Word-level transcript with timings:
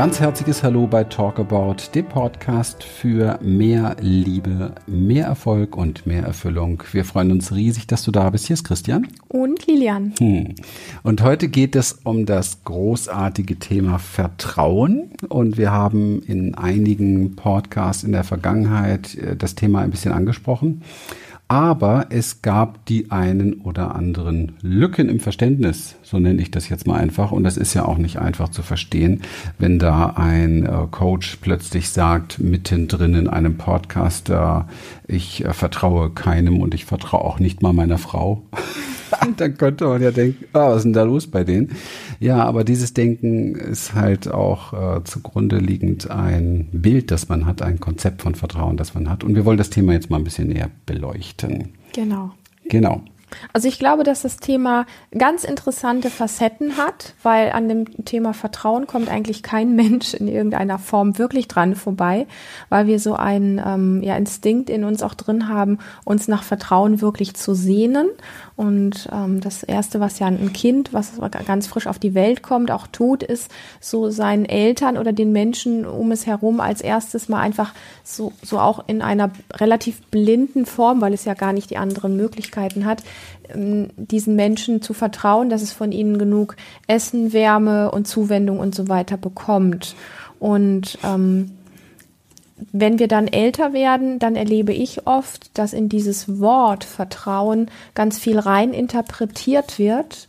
ganz 0.00 0.18
herzliches 0.18 0.62
Hallo 0.62 0.86
bei 0.86 1.04
Talk 1.04 1.38
About, 1.38 1.76
dem 1.94 2.06
Podcast 2.06 2.82
für 2.82 3.38
mehr 3.42 3.96
Liebe, 4.00 4.72
mehr 4.86 5.26
Erfolg 5.26 5.76
und 5.76 6.06
mehr 6.06 6.22
Erfüllung. 6.22 6.82
Wir 6.92 7.04
freuen 7.04 7.30
uns 7.30 7.54
riesig, 7.54 7.86
dass 7.86 8.04
du 8.04 8.10
da 8.10 8.30
bist. 8.30 8.46
Hier 8.46 8.54
ist 8.54 8.64
Christian. 8.64 9.08
Und 9.28 9.66
Lilian. 9.66 10.14
Hm. 10.18 10.54
Und 11.02 11.22
heute 11.22 11.48
geht 11.48 11.76
es 11.76 11.98
um 12.02 12.24
das 12.24 12.64
großartige 12.64 13.58
Thema 13.58 13.98
Vertrauen. 13.98 15.10
Und 15.28 15.58
wir 15.58 15.70
haben 15.70 16.22
in 16.22 16.54
einigen 16.54 17.36
Podcasts 17.36 18.02
in 18.02 18.12
der 18.12 18.24
Vergangenheit 18.24 19.16
äh, 19.16 19.36
das 19.36 19.54
Thema 19.54 19.80
ein 19.80 19.90
bisschen 19.90 20.12
angesprochen. 20.12 20.80
Aber 21.50 22.06
es 22.08 22.42
gab 22.42 22.86
die 22.86 23.10
einen 23.10 23.54
oder 23.54 23.96
anderen 23.96 24.52
Lücken 24.62 25.08
im 25.08 25.18
Verständnis, 25.18 25.96
so 26.10 26.18
nenne 26.18 26.42
ich 26.42 26.50
das 26.50 26.68
jetzt 26.68 26.88
mal 26.88 26.98
einfach. 26.98 27.30
Und 27.30 27.44
das 27.44 27.56
ist 27.56 27.72
ja 27.74 27.84
auch 27.84 27.96
nicht 27.96 28.18
einfach 28.18 28.48
zu 28.48 28.62
verstehen, 28.62 29.22
wenn 29.58 29.78
da 29.78 30.14
ein 30.16 30.66
äh, 30.66 30.86
Coach 30.90 31.38
plötzlich 31.40 31.90
sagt, 31.90 32.40
mittendrin 32.40 33.14
in 33.14 33.28
einem 33.28 33.56
Podcast, 33.56 34.28
äh, 34.28 34.62
ich 35.06 35.44
äh, 35.44 35.52
vertraue 35.52 36.10
keinem 36.10 36.60
und 36.60 36.74
ich 36.74 36.84
vertraue 36.84 37.20
auch 37.20 37.38
nicht 37.38 37.62
mal 37.62 37.72
meiner 37.72 37.98
Frau. 37.98 38.42
Dann 39.36 39.56
könnte 39.56 39.86
man 39.86 40.02
ja 40.02 40.10
denken, 40.10 40.46
ah, 40.52 40.70
was 40.70 40.78
ist 40.78 40.82
denn 40.84 40.92
da 40.94 41.04
los 41.04 41.28
bei 41.28 41.44
denen? 41.44 41.76
Ja, 42.18 42.44
aber 42.44 42.64
dieses 42.64 42.92
Denken 42.92 43.54
ist 43.54 43.94
halt 43.94 44.28
auch 44.28 44.72
äh, 44.72 45.04
zugrunde 45.04 45.58
liegend 45.58 46.10
ein 46.10 46.68
Bild, 46.72 47.12
das 47.12 47.28
man 47.28 47.46
hat, 47.46 47.62
ein 47.62 47.78
Konzept 47.78 48.22
von 48.22 48.34
Vertrauen, 48.34 48.76
das 48.76 48.94
man 48.94 49.08
hat. 49.08 49.22
Und 49.22 49.36
wir 49.36 49.44
wollen 49.44 49.58
das 49.58 49.70
Thema 49.70 49.92
jetzt 49.92 50.10
mal 50.10 50.16
ein 50.16 50.24
bisschen 50.24 50.48
näher 50.48 50.70
beleuchten. 50.86 51.70
Genau. 51.92 52.32
Genau. 52.64 53.02
Also 53.52 53.68
ich 53.68 53.78
glaube, 53.78 54.04
dass 54.04 54.22
das 54.22 54.36
Thema 54.36 54.86
ganz 55.16 55.44
interessante 55.44 56.10
Facetten 56.10 56.76
hat, 56.76 57.14
weil 57.22 57.52
an 57.52 57.68
dem 57.68 58.04
Thema 58.04 58.32
Vertrauen 58.32 58.86
kommt 58.86 59.08
eigentlich 59.08 59.42
kein 59.42 59.74
Mensch 59.76 60.14
in 60.14 60.28
irgendeiner 60.28 60.78
Form 60.78 61.18
wirklich 61.18 61.48
dran 61.48 61.74
vorbei, 61.74 62.26
weil 62.68 62.86
wir 62.86 62.98
so 62.98 63.14
einen 63.14 63.60
ähm, 63.64 64.02
ja, 64.02 64.16
Instinkt 64.16 64.70
in 64.70 64.84
uns 64.84 65.02
auch 65.02 65.14
drin 65.14 65.48
haben, 65.48 65.78
uns 66.04 66.28
nach 66.28 66.42
Vertrauen 66.42 67.00
wirklich 67.00 67.34
zu 67.34 67.54
sehnen. 67.54 68.08
Und 68.56 69.08
ähm, 69.12 69.40
das 69.40 69.62
Erste, 69.62 70.00
was 70.00 70.18
ja 70.18 70.26
ein 70.26 70.52
Kind, 70.52 70.92
was 70.92 71.12
ganz 71.46 71.66
frisch 71.66 71.86
auf 71.86 71.98
die 71.98 72.14
Welt 72.14 72.42
kommt, 72.42 72.70
auch 72.70 72.86
tut, 72.86 73.22
ist 73.22 73.50
so 73.80 74.10
seinen 74.10 74.44
Eltern 74.44 74.98
oder 74.98 75.12
den 75.12 75.32
Menschen 75.32 75.86
um 75.86 76.12
es 76.12 76.26
herum 76.26 76.60
als 76.60 76.80
erstes 76.80 77.28
mal 77.28 77.40
einfach 77.40 77.72
so, 78.04 78.32
so 78.42 78.58
auch 78.58 78.84
in 78.86 79.00
einer 79.00 79.30
relativ 79.54 80.02
blinden 80.10 80.66
Form, 80.66 81.00
weil 81.00 81.14
es 81.14 81.24
ja 81.24 81.34
gar 81.34 81.52
nicht 81.52 81.70
die 81.70 81.78
anderen 81.78 82.16
Möglichkeiten 82.16 82.84
hat, 82.84 83.02
diesen 83.54 84.36
Menschen 84.36 84.82
zu 84.82 84.94
vertrauen, 84.94 85.50
dass 85.50 85.62
es 85.62 85.72
von 85.72 85.92
ihnen 85.92 86.18
genug 86.18 86.56
Essen, 86.86 87.32
Wärme 87.32 87.90
und 87.90 88.06
Zuwendung 88.06 88.58
und 88.58 88.74
so 88.74 88.88
weiter 88.88 89.16
bekommt. 89.16 89.94
Und 90.38 90.98
ähm, 91.04 91.52
wenn 92.72 92.98
wir 92.98 93.08
dann 93.08 93.26
älter 93.26 93.72
werden, 93.72 94.18
dann 94.18 94.36
erlebe 94.36 94.72
ich 94.72 95.06
oft, 95.06 95.56
dass 95.58 95.72
in 95.72 95.88
dieses 95.88 96.40
Wort 96.40 96.84
Vertrauen 96.84 97.70
ganz 97.94 98.18
viel 98.18 98.38
rein 98.38 98.72
interpretiert 98.72 99.78
wird, 99.78 100.28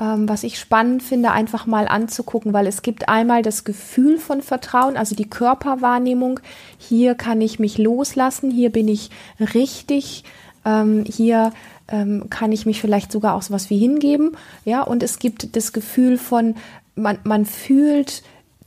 ähm, 0.00 0.28
was 0.28 0.42
ich 0.42 0.58
spannend 0.58 1.02
finde, 1.02 1.30
einfach 1.30 1.66
mal 1.66 1.88
anzugucken, 1.88 2.52
weil 2.52 2.66
es 2.66 2.82
gibt 2.82 3.08
einmal 3.08 3.42
das 3.42 3.64
Gefühl 3.64 4.18
von 4.18 4.42
Vertrauen, 4.42 4.96
also 4.96 5.14
die 5.14 5.28
Körperwahrnehmung. 5.28 6.40
Hier 6.78 7.14
kann 7.14 7.40
ich 7.40 7.58
mich 7.58 7.78
loslassen, 7.78 8.50
hier 8.50 8.70
bin 8.70 8.88
ich 8.88 9.10
richtig, 9.54 10.24
ähm, 10.64 11.04
hier 11.04 11.52
ähm, 11.88 12.28
kann 12.30 12.52
ich 12.52 12.66
mich 12.66 12.80
vielleicht 12.80 13.12
sogar 13.12 13.34
auch 13.34 13.42
sowas 13.42 13.70
wie 13.70 13.78
hingeben. 13.78 14.36
Ja, 14.64 14.82
und 14.82 15.02
es 15.02 15.18
gibt 15.18 15.56
das 15.56 15.72
Gefühl 15.72 16.18
von, 16.18 16.54
man, 16.94 17.18
man 17.24 17.44
fühlt, 17.44 18.22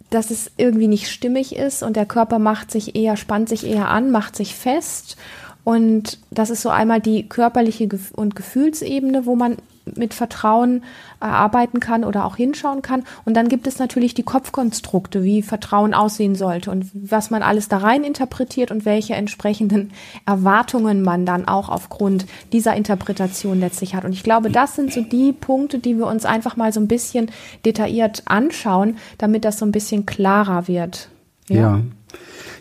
dass 0.10 0.30
es 0.30 0.52
irgendwie 0.58 0.88
nicht 0.88 1.10
stimmig 1.10 1.56
ist 1.56 1.84
und 1.84 1.96
der 1.96 2.06
Körper 2.06 2.40
macht 2.40 2.72
sich 2.72 2.96
eher, 2.96 3.18
spannt 3.18 3.50
sich 3.50 3.66
eher 3.66 3.90
an, 3.90 4.12
macht 4.12 4.36
sich 4.36 4.56
fest. 4.56 5.18
Und 5.64 6.20
das 6.30 6.50
ist 6.50 6.62
so 6.62 6.70
einmal 6.70 7.00
die 7.00 7.28
körperliche 7.28 7.88
und 8.14 8.36
Gefühlsebene, 8.36 9.26
wo 9.26 9.36
man 9.36 9.58
mit 9.96 10.14
Vertrauen 10.14 10.84
erarbeiten 11.20 11.80
kann 11.80 12.04
oder 12.04 12.26
auch 12.26 12.36
hinschauen 12.36 12.82
kann. 12.82 13.04
Und 13.26 13.36
dann 13.36 13.50
gibt 13.50 13.68
es 13.68 13.80
natürlich 13.80 14.14
die 14.14 14.24
Kopfkonstrukte, 14.24 15.24
wie 15.24 15.42
Vertrauen 15.42 15.94
aussehen 15.94 16.36
sollte 16.36 16.72
und 16.72 16.90
was 16.94 17.30
man 17.30 17.44
alles 17.44 17.68
da 17.68 17.78
rein 17.78 18.04
interpretiert 18.04 18.72
und 18.72 18.86
welche 18.86 19.14
entsprechenden 19.16 19.92
Erwartungen 20.26 21.02
man 21.02 21.26
dann 21.26 21.48
auch 21.48 21.70
aufgrund 21.70 22.26
dieser 22.52 22.76
Interpretation 22.76 23.60
letztlich 23.60 23.96
hat. 23.96 24.06
Und 24.06 24.14
ich 24.14 24.24
glaube, 24.24 24.50
das 24.50 24.76
sind 24.76 24.94
so 24.94 25.02
die 25.02 25.32
Punkte, 25.34 25.80
die 25.80 25.98
wir 25.98 26.08
uns 26.08 26.26
einfach 26.26 26.56
mal 26.56 26.74
so 26.74 26.80
ein 26.80 26.88
bisschen 26.88 27.32
detailliert 27.66 28.24
anschauen, 28.26 28.98
damit 29.18 29.46
das 29.46 29.60
so 29.60 29.66
ein 29.66 29.72
bisschen 29.72 30.06
klarer 30.06 30.68
wird. 30.68 31.10
ja. 31.48 31.56
ja. 31.56 31.82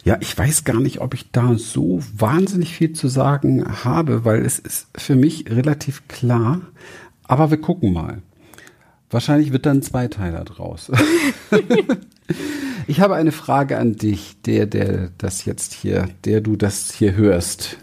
Ja, 0.05 0.17
ich 0.21 0.37
weiß 0.37 0.65
gar 0.65 0.81
nicht, 0.81 1.01
ob 1.01 1.15
ich 1.15 1.31
da 1.31 1.55
so 1.57 2.01
wahnsinnig 2.17 2.75
viel 2.75 2.93
zu 2.93 3.07
sagen 3.07 3.85
habe, 3.85 4.25
weil 4.25 4.45
es 4.45 4.59
ist 4.59 4.89
für 4.97 5.15
mich 5.15 5.49
relativ 5.49 6.09
klar, 6.09 6.61
aber 7.25 7.51
wir 7.51 7.61
gucken 7.61 7.93
mal. 7.93 8.23
Wahrscheinlich 9.11 9.53
wird 9.53 9.67
dann 9.67 9.83
zwei 9.83 10.09
Teile 10.09 10.43
draus. 10.45 10.91
ich 12.87 13.01
habe 13.01 13.15
eine 13.15 13.33
Frage 13.33 13.79
an 13.79 13.95
dich, 13.97 14.41
der, 14.47 14.67
der 14.67 15.11
das 15.19 15.45
jetzt 15.45 15.75
hier, 15.75 16.09
der 16.25 16.41
du 16.41 16.57
das 16.57 16.93
hier 16.93 17.15
hörst. 17.15 17.77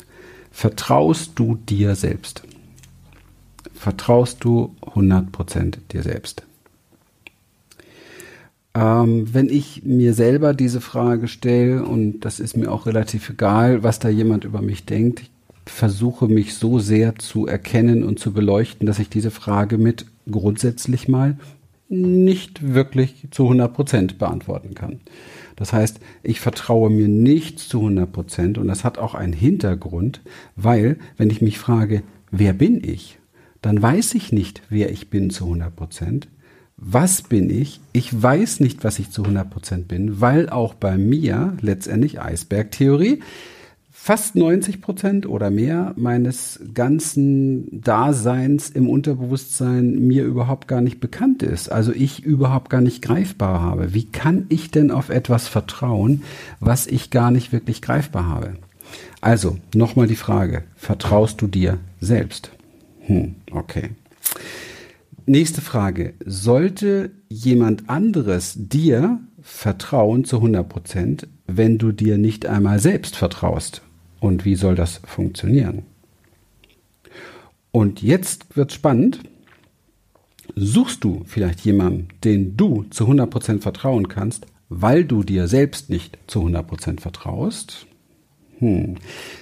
Vertraust 0.52 1.34
du 1.36 1.56
dir 1.56 1.96
selbst? 1.96 2.44
Vertraust 3.74 4.44
du 4.44 4.76
100% 4.82 5.78
dir 5.92 6.04
selbst? 6.04 6.44
Ähm, 8.74 9.34
wenn 9.34 9.50
ich 9.50 9.84
mir 9.84 10.14
selber 10.14 10.54
diese 10.54 10.82
Frage 10.82 11.28
stelle, 11.28 11.86
und 11.86 12.22
das 12.22 12.40
ist 12.40 12.58
mir 12.58 12.72
auch 12.72 12.86
relativ 12.86 13.30
egal, 13.30 13.84
was 13.84 14.00
da 14.00 14.10
jemand 14.10 14.46
über 14.46 14.62
mich 14.62 14.86
denkt, 14.86 15.22
ich 15.22 15.32
versuche 15.70 16.28
mich 16.28 16.56
so 16.56 16.80
sehr 16.80 17.16
zu 17.16 17.48
erkennen 17.48 18.04
und 18.04 18.20
zu 18.20 18.34
beleuchten, 18.34 18.88
dass 18.88 19.00
ich 19.00 19.10
diese 19.10 19.32
Frage 19.32 19.78
mit 19.78 20.06
grundsätzlich 20.30 21.08
mal 21.08 21.38
nicht 21.90 22.74
wirklich 22.74 23.28
zu 23.32 23.44
100 23.44 23.74
Prozent 23.74 24.18
beantworten 24.20 24.76
kann. 24.76 25.02
Das 25.56 25.74
heißt, 25.74 26.00
ich 26.24 26.40
vertraue 26.40 26.90
mir 26.90 27.08
nicht 27.08 27.60
zu 27.60 27.80
100 27.80 28.12
Prozent 28.12 28.58
und 28.58 28.68
das 28.68 28.84
hat 28.84 28.98
auch 28.98 29.16
einen 29.16 29.34
Hintergrund, 29.34 30.22
weil 30.56 30.98
wenn 31.18 31.30
ich 31.30 31.42
mich 31.42 31.58
frage, 31.58 32.04
wer 32.32 32.54
bin 32.54 32.82
ich, 32.84 33.18
dann 33.62 33.82
weiß 33.82 34.14
ich 34.14 34.32
nicht, 34.32 34.62
wer 34.70 34.92
ich 34.92 35.10
bin 35.10 35.32
zu 35.32 35.46
100 35.46 35.76
Prozent. 35.76 36.28
Was 36.78 37.24
bin 37.24 37.50
ich? 37.50 37.82
Ich 37.92 38.22
weiß 38.22 38.62
nicht, 38.62 38.86
was 38.86 39.00
ich 39.00 39.10
zu 39.10 39.24
100 39.24 39.50
Prozent 39.50 39.88
bin, 39.90 40.22
weil 40.22 40.50
auch 40.50 40.76
bei 40.76 40.98
mir 40.98 41.58
letztendlich 41.60 42.22
Eisbergtheorie 42.22 43.20
fast 44.02 44.36
90 44.36 44.82
Prozent 44.82 45.28
oder 45.28 45.52
mehr 45.52 45.94
meines 45.98 46.60
ganzen 46.74 47.82
Daseins 47.82 48.70
im 48.70 48.90
Unterbewusstsein 48.90 50.00
mir 50.00 50.24
überhaupt 50.24 50.68
gar 50.68 50.82
nicht 50.82 51.00
bekannt 51.00 51.44
ist. 51.44 51.72
Also 51.72 51.92
ich 51.92 52.24
überhaupt 52.24 52.72
gar 52.72 52.82
nicht 52.82 53.04
greifbar 53.04 53.62
habe. 53.62 53.94
Wie 53.94 54.06
kann 54.06 54.46
ich 54.50 54.72
denn 54.72 54.90
auf 54.90 55.10
etwas 55.10 55.48
vertrauen, 55.48 56.24
was 56.60 56.88
ich 56.88 57.12
gar 57.12 57.30
nicht 57.30 57.52
wirklich 57.52 57.82
greifbar 57.82 58.26
habe? 58.26 58.54
Also, 59.22 59.58
nochmal 59.76 60.08
die 60.08 60.16
Frage, 60.16 60.64
vertraust 60.76 61.42
du 61.42 61.48
dir 61.48 61.78
selbst? 62.00 62.52
Hm, 63.02 63.36
okay. 63.52 63.90
Nächste 65.28 65.62
Frage. 65.62 66.14
Sollte 66.26 67.12
jemand 67.28 67.90
anderes 67.90 68.56
dir 68.58 69.20
vertrauen 69.42 70.24
zu 70.24 70.38
100 70.38 70.68
Prozent, 70.68 71.28
wenn 71.46 71.78
du 71.78 71.92
dir 71.92 72.18
nicht 72.18 72.48
einmal 72.48 72.80
selbst 72.80 73.16
vertraust? 73.16 73.84
Und 74.20 74.46
wie 74.46 74.56
soll 74.56 74.76
das 74.76 75.02
funktionieren? 75.06 75.84
Und 77.72 78.02
jetzt 78.02 78.56
wird 78.56 78.74
spannend. 78.74 79.20
Suchst 80.56 81.04
du 81.04 81.24
vielleicht 81.26 81.62
jemanden, 81.62 82.08
den 82.24 82.58
du 82.58 82.84
zu 82.90 83.06
100% 83.06 83.62
vertrauen 83.62 84.08
kannst, 84.08 84.48
weil 84.68 85.06
du 85.06 85.24
dir 85.24 85.48
selbst 85.48 85.90
nicht 85.90 86.18
zu 86.28 86.42
100% 86.42 87.00
vertraust? 87.00 87.86
Hm. 88.58 88.96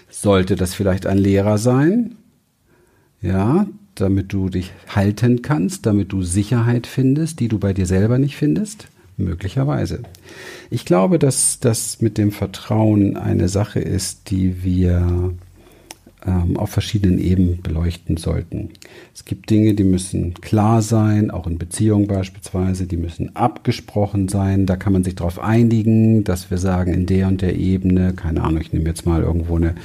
Sollte 0.10 0.56
das 0.56 0.74
vielleicht 0.74 1.08
ein 1.08 1.18
Lehrer 1.18 1.58
sein? 1.58 2.18
Ja, 3.22 3.68
damit 3.96 4.32
du 4.32 4.50
dich 4.50 4.72
halten 4.88 5.42
kannst, 5.42 5.86
damit 5.86 6.12
du 6.12 6.22
Sicherheit 6.22 6.86
findest, 6.86 7.40
die 7.40 7.48
du 7.48 7.58
bei 7.58 7.74
dir 7.74 7.86
selber 7.86 8.20
nicht 8.20 8.36
findest? 8.36 8.88
Möglicherweise. 9.18 10.04
Ich 10.70 10.86
glaube, 10.86 11.18
dass 11.18 11.60
das 11.60 12.02
mit 12.02 12.20
dem 12.20 12.32
Vertrauen 12.32 13.18
eine 13.18 13.50
Sache 13.50 13.80
ist, 13.80 14.30
die 14.30 14.64
wir 14.64 15.34
ähm, 16.28 16.58
auf 16.58 16.70
verschiedenen 16.70 17.20
Ebenen 17.20 17.62
beleuchten 17.62 18.18
sollten. 18.18 18.70
Es 19.16 19.26
gibt 19.26 19.50
Dinge, 19.50 19.74
die 19.74 19.84
müssen 19.84 20.34
klar 20.36 20.82
sein, 20.82 21.32
auch 21.32 21.48
in 21.48 21.58
Beziehungen 21.58 22.08
beispielsweise, 22.08 22.86
die 22.86 22.98
müssen 22.98 23.36
abgesprochen 23.36 24.28
sein. 24.28 24.66
Da 24.66 24.76
kann 24.76 24.94
man 24.94 25.04
sich 25.04 25.16
darauf 25.16 25.40
einigen, 25.40 26.24
dass 26.24 26.52
wir 26.52 26.58
sagen, 26.58 26.94
in 26.94 27.06
der 27.06 27.28
und 27.28 27.42
der 27.42 27.56
Ebene, 27.56 28.14
keine 28.14 28.44
Ahnung, 28.44 28.62
ich 28.62 28.74
nehme 28.74 28.86
jetzt 28.86 29.06
mal 29.06 29.24
irgendwo 29.24 29.56
eine, 29.56 29.76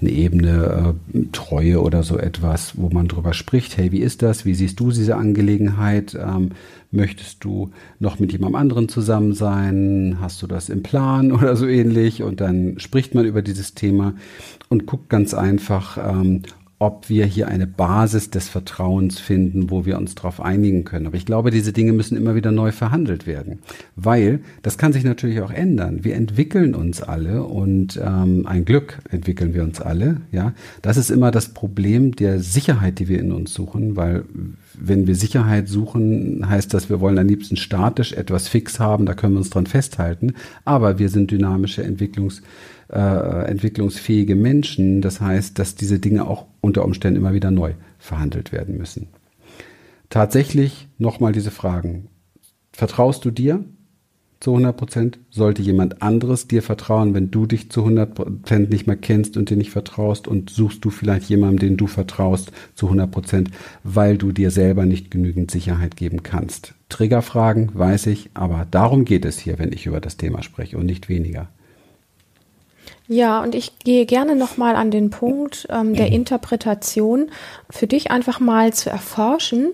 eine 0.00 0.10
Ebene 0.10 0.94
äh, 1.14 1.18
Treue 1.32 1.80
oder 1.80 2.02
so 2.02 2.18
etwas, 2.18 2.72
wo 2.76 2.88
man 2.88 3.08
drüber 3.08 3.32
spricht, 3.32 3.76
hey, 3.76 3.92
wie 3.92 4.00
ist 4.00 4.22
das? 4.22 4.44
Wie 4.44 4.54
siehst 4.54 4.80
du 4.80 4.90
diese 4.90 5.16
Angelegenheit? 5.16 6.14
Ähm, 6.14 6.50
Möchtest 6.94 7.42
du 7.42 7.70
noch 7.98 8.18
mit 8.18 8.32
jemandem 8.32 8.56
anderen 8.56 8.88
zusammen 8.88 9.32
sein? 9.32 10.18
Hast 10.20 10.42
du 10.42 10.46
das 10.46 10.68
im 10.68 10.82
Plan 10.82 11.32
oder 11.32 11.56
so 11.56 11.66
ähnlich? 11.66 12.22
Und 12.22 12.40
dann 12.40 12.78
spricht 12.78 13.14
man 13.14 13.24
über 13.24 13.40
dieses 13.40 13.74
Thema 13.74 14.14
und 14.68 14.86
guckt 14.86 15.08
ganz 15.08 15.32
einfach, 15.32 15.96
ähm, 15.96 16.42
ob 16.82 17.08
wir 17.08 17.24
hier 17.26 17.46
eine 17.46 17.68
Basis 17.68 18.30
des 18.30 18.48
Vertrauens 18.48 19.20
finden, 19.20 19.70
wo 19.70 19.86
wir 19.86 19.96
uns 19.96 20.16
darauf 20.16 20.40
einigen 20.40 20.82
können. 20.82 21.06
Aber 21.06 21.16
ich 21.16 21.24
glaube, 21.24 21.52
diese 21.52 21.72
Dinge 21.72 21.92
müssen 21.92 22.16
immer 22.16 22.34
wieder 22.34 22.50
neu 22.50 22.72
verhandelt 22.72 23.24
werden, 23.24 23.60
weil 23.94 24.40
das 24.62 24.78
kann 24.78 24.92
sich 24.92 25.04
natürlich 25.04 25.40
auch 25.42 25.52
ändern. 25.52 26.02
Wir 26.02 26.16
entwickeln 26.16 26.74
uns 26.74 27.00
alle 27.00 27.44
und 27.44 28.00
ähm, 28.04 28.48
ein 28.48 28.64
Glück 28.64 28.98
entwickeln 29.10 29.54
wir 29.54 29.62
uns 29.62 29.80
alle. 29.80 30.22
Ja, 30.32 30.54
das 30.82 30.96
ist 30.96 31.10
immer 31.10 31.30
das 31.30 31.50
Problem 31.50 32.16
der 32.16 32.40
Sicherheit, 32.40 32.98
die 32.98 33.06
wir 33.06 33.20
in 33.20 33.30
uns 33.30 33.54
suchen, 33.54 33.94
weil 33.94 34.24
wenn 34.78 35.06
wir 35.06 35.14
Sicherheit 35.14 35.68
suchen, 35.68 36.48
heißt 36.48 36.72
das, 36.72 36.88
wir 36.88 37.00
wollen 37.00 37.18
am 37.18 37.26
liebsten 37.26 37.56
statisch 37.56 38.12
etwas 38.12 38.48
fix 38.48 38.80
haben, 38.80 39.06
da 39.06 39.14
können 39.14 39.34
wir 39.34 39.38
uns 39.38 39.50
dran 39.50 39.66
festhalten. 39.66 40.34
Aber 40.64 40.98
wir 40.98 41.08
sind 41.08 41.30
dynamische 41.30 41.82
Entwicklungs 41.82 42.42
äh, 42.92 43.46
entwicklungsfähige 43.46 44.36
Menschen. 44.36 45.00
Das 45.00 45.20
heißt, 45.20 45.58
dass 45.58 45.74
diese 45.74 45.98
Dinge 45.98 46.26
auch 46.26 46.46
unter 46.60 46.84
Umständen 46.84 47.18
immer 47.18 47.32
wieder 47.32 47.50
neu 47.50 47.72
verhandelt 47.98 48.52
werden 48.52 48.76
müssen. 48.76 49.08
Tatsächlich 50.10 50.88
nochmal 50.98 51.32
diese 51.32 51.50
Fragen. 51.50 52.08
Vertraust 52.72 53.24
du 53.24 53.30
dir 53.30 53.64
zu 54.42 54.50
100 54.50 54.76
Prozent? 54.76 55.18
Sollte 55.30 55.62
jemand 55.62 56.02
anderes 56.02 56.48
dir 56.48 56.62
vertrauen, 56.62 57.14
wenn 57.14 57.30
du 57.30 57.46
dich 57.46 57.70
zu 57.70 57.80
100 57.80 58.14
Prozent 58.14 58.70
nicht 58.70 58.86
mehr 58.86 58.96
kennst 58.96 59.36
und 59.36 59.50
dir 59.50 59.56
nicht 59.56 59.70
vertraust? 59.70 60.26
Und 60.26 60.50
suchst 60.50 60.84
du 60.84 60.90
vielleicht 60.90 61.28
jemanden, 61.28 61.58
den 61.58 61.76
du 61.76 61.86
vertraust 61.86 62.52
zu 62.74 62.86
100 62.86 63.10
Prozent, 63.10 63.50
weil 63.84 64.18
du 64.18 64.32
dir 64.32 64.50
selber 64.50 64.84
nicht 64.84 65.10
genügend 65.10 65.50
Sicherheit 65.50 65.96
geben 65.96 66.22
kannst? 66.22 66.74
Triggerfragen, 66.88 67.70
weiß 67.72 68.06
ich, 68.06 68.30
aber 68.34 68.66
darum 68.70 69.04
geht 69.04 69.24
es 69.24 69.38
hier, 69.38 69.58
wenn 69.58 69.72
ich 69.72 69.86
über 69.86 70.00
das 70.00 70.16
Thema 70.16 70.42
spreche 70.42 70.76
und 70.76 70.86
nicht 70.86 71.08
weniger. 71.08 71.48
Ja, 73.08 73.42
und 73.42 73.54
ich 73.54 73.78
gehe 73.80 74.06
gerne 74.06 74.36
nochmal 74.36 74.76
an 74.76 74.90
den 74.90 75.10
Punkt 75.10 75.66
ähm, 75.70 75.94
der 75.94 76.06
Interpretation, 76.12 77.30
für 77.70 77.86
dich 77.86 78.10
einfach 78.10 78.40
mal 78.40 78.72
zu 78.72 78.90
erforschen. 78.90 79.72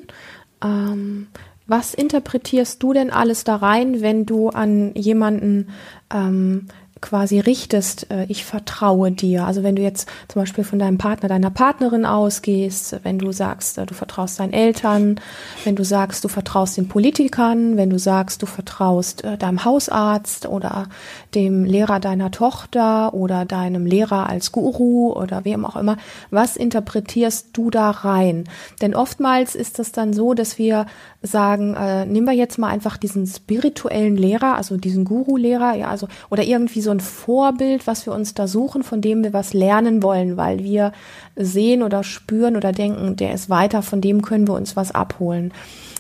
Ähm, 0.63 1.29
was 1.69 1.95
interpretierst 1.95 2.83
du 2.83 2.93
denn 2.93 3.11
alles 3.11 3.45
da 3.45 3.57
rein, 3.57 4.01
wenn 4.01 4.27
du 4.27 4.49
an 4.49 4.95
jemanden 4.95 5.69
ähm, 6.13 6.67
quasi 7.01 7.41
richtest, 7.41 8.11
äh, 8.11 8.27
ich 8.29 8.45
vertraue 8.45 9.11
dir. 9.13 9.47
Also 9.47 9.63
wenn 9.63 9.77
du 9.77 9.83
jetzt 9.83 10.09
zum 10.29 10.43
Beispiel 10.43 10.65
von 10.65 10.79
deinem 10.79 10.99
Partner, 10.99 11.29
deiner 11.29 11.51
Partnerin 11.51 12.05
ausgehst, 12.05 13.01
wenn 13.03 13.19
du 13.19 13.33
sagst, 13.33 13.79
äh, 13.79 13.87
du 13.87 13.95
vertraust 13.95 14.41
deinen 14.41 14.53
Eltern, 14.53 15.21
wenn 15.65 15.77
du 15.77 15.85
sagst, 15.85 16.25
du 16.25 16.29
vertraust 16.29 16.77
den 16.77 16.89
Politikern, 16.89 17.77
wenn 17.77 17.91
du 17.91 17.99
sagst, 17.99 18.43
du 18.43 18.47
vertraust 18.47 19.25
äh, 19.25 19.37
deinem 19.37 19.65
Hausarzt 19.65 20.47
oder 20.47 20.89
dem 21.35 21.65
Lehrer 21.65 22.01
deiner 22.01 22.31
Tochter 22.31 23.15
oder 23.15 23.45
deinem 23.45 23.87
Lehrer 23.87 24.29
als 24.29 24.53
Guru 24.53 25.13
oder 25.13 25.45
wem 25.45 25.65
auch 25.65 25.77
immer, 25.77 25.97
was 26.31 26.57
interpretierst 26.57 27.49
du 27.53 27.71
da 27.71 27.91
rein? 27.91 28.45
Denn 28.81 28.95
oftmals 28.95 29.55
ist 29.55 29.79
es 29.79 29.93
dann 29.93 30.13
so, 30.13 30.35
dass 30.35 30.59
wir 30.59 30.87
sagen, 31.23 31.75
äh, 31.75 32.07
nehmen 32.07 32.27
wir 32.27 32.35
jetzt 32.35 32.59
mal 32.59 32.69
einfach 32.69 32.97
diesen 32.97 33.27
spirituellen 33.27 34.17
Lehrer, 34.17 34.57
also 34.57 34.77
diesen 34.77 35.05
Guru-Lehrer, 35.05 35.75
ja, 35.75 35.89
also 35.89 36.07
oder 36.31 36.45
irgendwie 36.45 36.81
so 36.81 36.88
ein 36.91 37.01
Vorbild, 37.01 37.87
was 37.87 38.07
wir 38.07 38.15
uns 38.15 38.35
da 38.35 38.47
suchen, 38.47 38.83
von 38.83 39.01
dem 39.01 39.23
wir 39.25 39.33
was 39.33 39.53
lernen 39.53 40.03
wollen, 40.03 40.37
weil 40.37 40.65
wir 40.65 40.93
sehen 41.37 41.83
oder 41.83 42.05
spüren 42.05 42.57
oder 42.57 42.73
denken, 42.73 43.17
der 43.17 43.35
ist 43.35 43.51
weiter, 43.51 43.83
von 43.83 44.01
dem 44.01 44.23
können 44.23 44.47
wir 44.47 44.55
uns 44.55 44.77
was 44.77 44.93
abholen. 44.93 45.53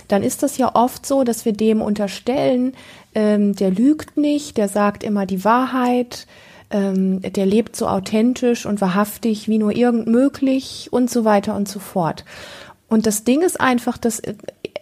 Dann 0.08 0.23
ist 0.23 0.43
das 0.43 0.58
ja 0.58 0.75
oft 0.75 1.05
so, 1.05 1.23
dass 1.23 1.44
wir 1.44 1.52
dem 1.52 1.82
unterstellen, 1.82 2.73
ähm, 3.14 3.55
der 3.55 3.70
lügt 3.70 4.17
nicht, 4.17 4.56
der 4.56 4.69
sagt 4.69 5.02
immer 5.02 5.26
die 5.26 5.44
Wahrheit, 5.44 6.26
ähm, 6.70 7.20
der 7.23 7.46
lebt 7.46 7.76
so 7.76 7.87
authentisch 7.87 8.67
und 8.67 8.81
wahrhaftig 8.81 9.49
wie 9.49 9.58
nur 9.58 9.75
irgend 9.75 10.06
möglich 10.06 10.88
und 10.90 11.11
so 11.11 11.25
weiter 11.25 11.55
und 11.56 11.69
so 11.69 11.79
fort. 11.79 12.25
Und 12.88 13.06
das 13.06 13.25
Ding 13.25 13.43
ist 13.43 13.61
einfach, 13.61 13.99
dass 13.99 14.23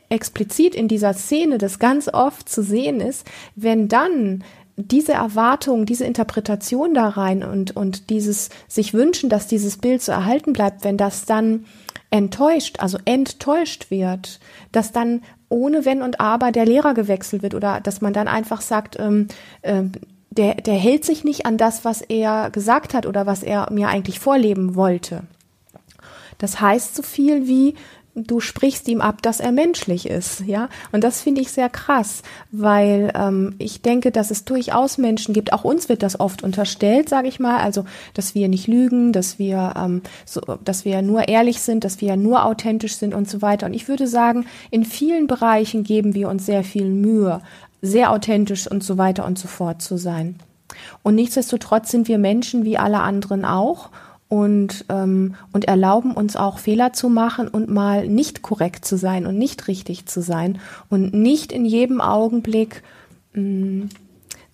explizit 0.09 0.75
in 0.75 0.89
dieser 0.89 1.15
Szene 1.15 1.59
das 1.59 1.79
ganz 1.79 2.09
oft 2.09 2.49
zu 2.49 2.63
sehen 2.63 3.01
ist, 3.01 3.27
wenn 3.57 3.89
dann 3.89 4.45
diese 4.77 5.13
Erwartung, 5.13 5.87
diese 5.87 6.05
Interpretation 6.05 6.95
da 6.95 7.09
rein 7.09 7.43
und, 7.43 7.75
und 7.75 8.11
dieses 8.11 8.51
sich 8.69 8.93
wünschen, 8.93 9.31
dass 9.31 9.47
dieses 9.47 9.79
Bild 9.79 10.03
so 10.03 10.13
erhalten 10.13 10.53
bleibt, 10.53 10.85
wenn 10.85 10.99
das 10.99 11.25
dann 11.25 11.65
enttäuscht, 12.11 12.81
also 12.81 12.99
enttäuscht 13.05 13.91
wird, 13.91 14.39
dass 14.73 14.93
dann 14.93 15.23
ohne 15.49 15.85
Wenn 15.85 16.03
und 16.03 16.21
Aber 16.21 16.53
der 16.53 16.67
Lehrer 16.67 16.95
gewechselt 16.95 17.43
wird 17.43 17.55
oder 17.55 17.81
dass 17.81 18.01
man 18.01 18.13
dann 18.13 18.29
einfach 18.29 18.61
sagt, 18.61 18.99
ähm, 18.99 19.29
äh, 19.63 19.85
der, 20.31 20.55
der 20.57 20.75
hält 20.75 21.05
sich 21.05 21.25
nicht 21.25 21.47
an 21.47 21.57
das, 21.57 21.85
was 21.85 22.03
er 22.03 22.51
gesagt 22.51 22.95
hat 22.95 23.07
oder 23.07 23.27
was 23.27 23.43
er 23.43 23.73
mir 23.73 23.89
eigentlich 23.89 24.21
vorleben 24.21 24.75
wollte. 24.75 25.23
Das 26.39 26.61
heißt 26.61 26.95
so 26.95 27.03
viel 27.03 27.47
wie, 27.47 27.75
du 28.17 28.41
sprichst 28.41 28.89
ihm 28.89 29.03
ab, 29.03 29.21
dass 29.21 29.41
er 29.41 29.53
menschlich 29.53 30.09
ist, 30.09 30.41
ja. 30.41 30.71
Und 30.91 31.05
das 31.05 31.21
finde 31.21 31.43
ich 31.43 31.53
sehr 31.53 31.69
krass, 31.69 32.23
weil 32.51 33.13
ähm, 33.15 33.55
ich 33.59 33.83
denke, 33.83 34.11
dass 34.11 34.31
es 34.31 34.47
durchaus 34.47 34.97
Menschen 34.97 35.35
gibt. 35.35 35.53
Auch 35.53 35.65
uns 35.65 35.91
wird 35.91 36.03
das 36.03 36.19
oft 36.19 36.43
unterstellt, 36.43 37.11
sage 37.11 37.29
ich 37.29 37.39
mal, 37.39 37.59
also 37.59 37.85
dass 38.15 38.35
wir 38.35 38.49
nicht 38.49 38.67
lügen, 38.69 39.13
dass 39.13 39.39
wir, 39.39 39.75
ähm, 39.77 40.03
so, 40.25 40.41
dass 40.65 40.87
wir 40.87 41.03
nur 41.03 41.29
ehrlich 41.29 41.61
sind, 41.61 41.85
dass 41.85 42.01
wir 42.01 42.17
nur 42.17 42.47
authentisch 42.47 42.97
sind 42.97 43.15
und 43.15 43.29
so 43.29 43.43
weiter. 43.43 43.67
Und 43.67 43.75
ich 43.75 43.87
würde 43.87 44.09
sagen, 44.09 44.47
in 44.71 44.85
vielen 44.85 45.27
Bereichen 45.27 45.85
geben 45.85 46.15
wir 46.15 46.31
uns 46.31 46.47
sehr 46.47 46.65
viel 46.65 46.87
Mühe, 46.87 47.43
sehr 47.83 48.11
authentisch 48.11 48.67
und 48.71 48.83
so 48.83 48.97
weiter 48.97 49.27
und 49.27 49.39
so 49.39 49.47
fort 49.47 49.83
zu 49.83 49.99
sein. 49.99 50.37
Und 51.03 51.15
nichtsdestotrotz 51.15 51.91
sind 51.91 52.09
wir 52.09 52.19
Menschen 52.19 52.65
wie 52.65 52.79
alle 52.79 53.01
anderen 53.01 53.45
auch 53.45 53.91
und, 54.29 54.85
ähm, 54.89 55.35
und 55.53 55.67
erlauben 55.67 56.13
uns 56.13 56.37
auch 56.37 56.59
Fehler 56.59 56.93
zu 56.93 57.09
machen 57.09 57.49
und 57.49 57.71
mal 57.71 58.09
nicht 58.09 58.43
korrekt 58.43 58.85
zu 58.85 58.97
sein 58.97 59.27
und 59.27 59.39
nicht 59.39 59.69
richtig 59.69 60.07
zu 60.07 60.21
sein 60.21 60.59
und 60.89 61.15
nicht 61.15 61.53
in 61.53 61.65
jedem 61.65 62.01
Augenblick 62.01 62.83
mh, 63.35 63.43
mm, 63.43 63.89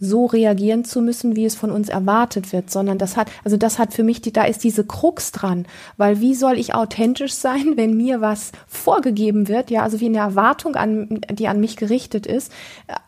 so 0.03 0.27
reagieren 0.27 0.85
zu 0.85 1.01
müssen, 1.01 1.37
wie 1.37 1.45
es 1.45 1.55
von 1.55 1.71
uns 1.71 1.89
erwartet 1.89 2.53
wird, 2.53 2.73
sondern 2.73 2.99
das 2.99 3.17
hat, 3.17 3.31
also 3.45 3.57
das 3.57 3.79
hat 3.79 3.95
für 3.95 4.03
mich, 4.03 4.21
die, 4.21 4.33
da 4.33 4.43
ist 4.43 4.65
diese 4.65 4.85
Krux 4.85 5.31
dran, 5.31 5.65
weil 5.97 6.21
wie 6.21 6.35
soll 6.35 6.59
ich 6.59 6.75
authentisch 6.75 7.35
sein, 7.35 7.73
wenn 7.77 7.97
mir 7.97 8.21
was 8.21 8.51
vorgegeben 8.67 9.47
wird, 9.47 9.71
ja, 9.71 9.85
also 9.85 10.01
wie 10.01 10.07
eine 10.07 10.19
Erwartung 10.19 10.75
an, 10.75 11.21
die 11.31 11.47
an 11.47 11.61
mich 11.61 11.77
gerichtet 11.77 12.27
ist, 12.27 12.51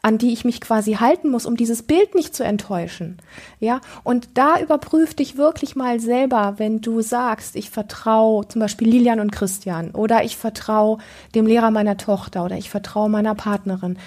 an 0.02 0.18
die 0.18 0.32
ich 0.32 0.44
mich 0.44 0.60
quasi 0.60 0.94
halten 0.94 1.30
muss, 1.30 1.46
um 1.46 1.56
dieses 1.56 1.82
Bild 1.82 2.14
nicht 2.14 2.34
zu 2.34 2.44
enttäuschen, 2.44 3.18
ja, 3.58 3.80
und 4.04 4.28
da 4.34 4.60
überprüf 4.60 5.14
dich 5.14 5.36
wirklich 5.36 5.74
mal 5.74 5.98
selber, 5.98 6.54
wenn 6.58 6.80
du 6.80 7.00
sagst, 7.00 7.56
ich 7.56 7.70
vertraue 7.70 8.46
zum 8.46 8.60
Beispiel 8.60 8.88
Lilian 8.88 9.18
und 9.18 9.32
Christian 9.32 9.90
oder 9.90 10.22
ich 10.22 10.36
vertraue 10.36 10.98
dem 11.34 11.46
Lehrer 11.46 11.72
meiner 11.72 11.96
Tochter 11.96 12.44
oder 12.44 12.56
ich 12.56 12.70
vertraue 12.70 13.10
meiner 13.10 13.34
Partnerin, 13.34 13.98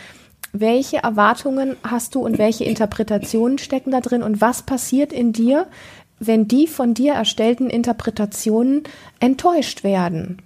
welche 0.59 0.97
Erwartungen 0.97 1.75
hast 1.83 2.15
du 2.15 2.19
und 2.21 2.37
welche 2.37 2.63
Interpretationen 2.63 3.57
stecken 3.57 3.91
da 3.91 4.01
drin 4.01 4.23
und 4.23 4.41
was 4.41 4.63
passiert 4.63 5.13
in 5.13 5.33
dir, 5.33 5.67
wenn 6.19 6.47
die 6.47 6.67
von 6.67 6.93
dir 6.93 7.13
erstellten 7.13 7.69
Interpretationen 7.69 8.83
enttäuscht 9.19 9.83
werden? 9.83 10.41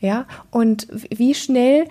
Ja, 0.00 0.26
und 0.50 0.88
wie 0.90 1.34
schnell 1.34 1.86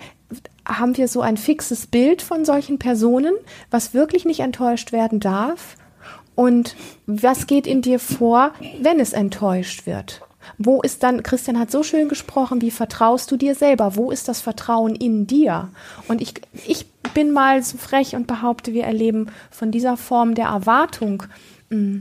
haben 0.66 0.96
wir 0.96 1.08
so 1.08 1.20
ein 1.20 1.36
fixes 1.36 1.86
Bild 1.86 2.22
von 2.22 2.44
solchen 2.44 2.78
Personen, 2.78 3.34
was 3.70 3.94
wirklich 3.94 4.24
nicht 4.24 4.40
enttäuscht 4.40 4.92
werden 4.92 5.20
darf? 5.20 5.76
Und 6.34 6.76
was 7.06 7.46
geht 7.46 7.66
in 7.66 7.82
dir 7.82 7.98
vor, 7.98 8.52
wenn 8.80 8.98
es 8.98 9.12
enttäuscht 9.12 9.86
wird? 9.86 10.22
Wo 10.58 10.82
ist 10.82 11.02
dann, 11.02 11.22
Christian 11.22 11.58
hat 11.58 11.70
so 11.70 11.82
schön 11.82 12.08
gesprochen, 12.08 12.60
wie 12.60 12.70
vertraust 12.70 13.30
du 13.30 13.36
dir 13.36 13.54
selber? 13.54 13.96
Wo 13.96 14.10
ist 14.10 14.28
das 14.28 14.40
Vertrauen 14.40 14.94
in 14.94 15.26
dir? 15.26 15.70
Und 16.08 16.20
ich, 16.20 16.34
ich 16.66 16.86
bin 17.14 17.32
mal 17.32 17.62
so 17.62 17.78
frech 17.78 18.14
und 18.14 18.26
behaupte, 18.26 18.72
wir 18.72 18.84
erleben 18.84 19.30
von 19.50 19.70
dieser 19.70 19.96
Form 19.96 20.34
der 20.34 20.46
Erwartung, 20.46 21.24
mm, 21.70 21.98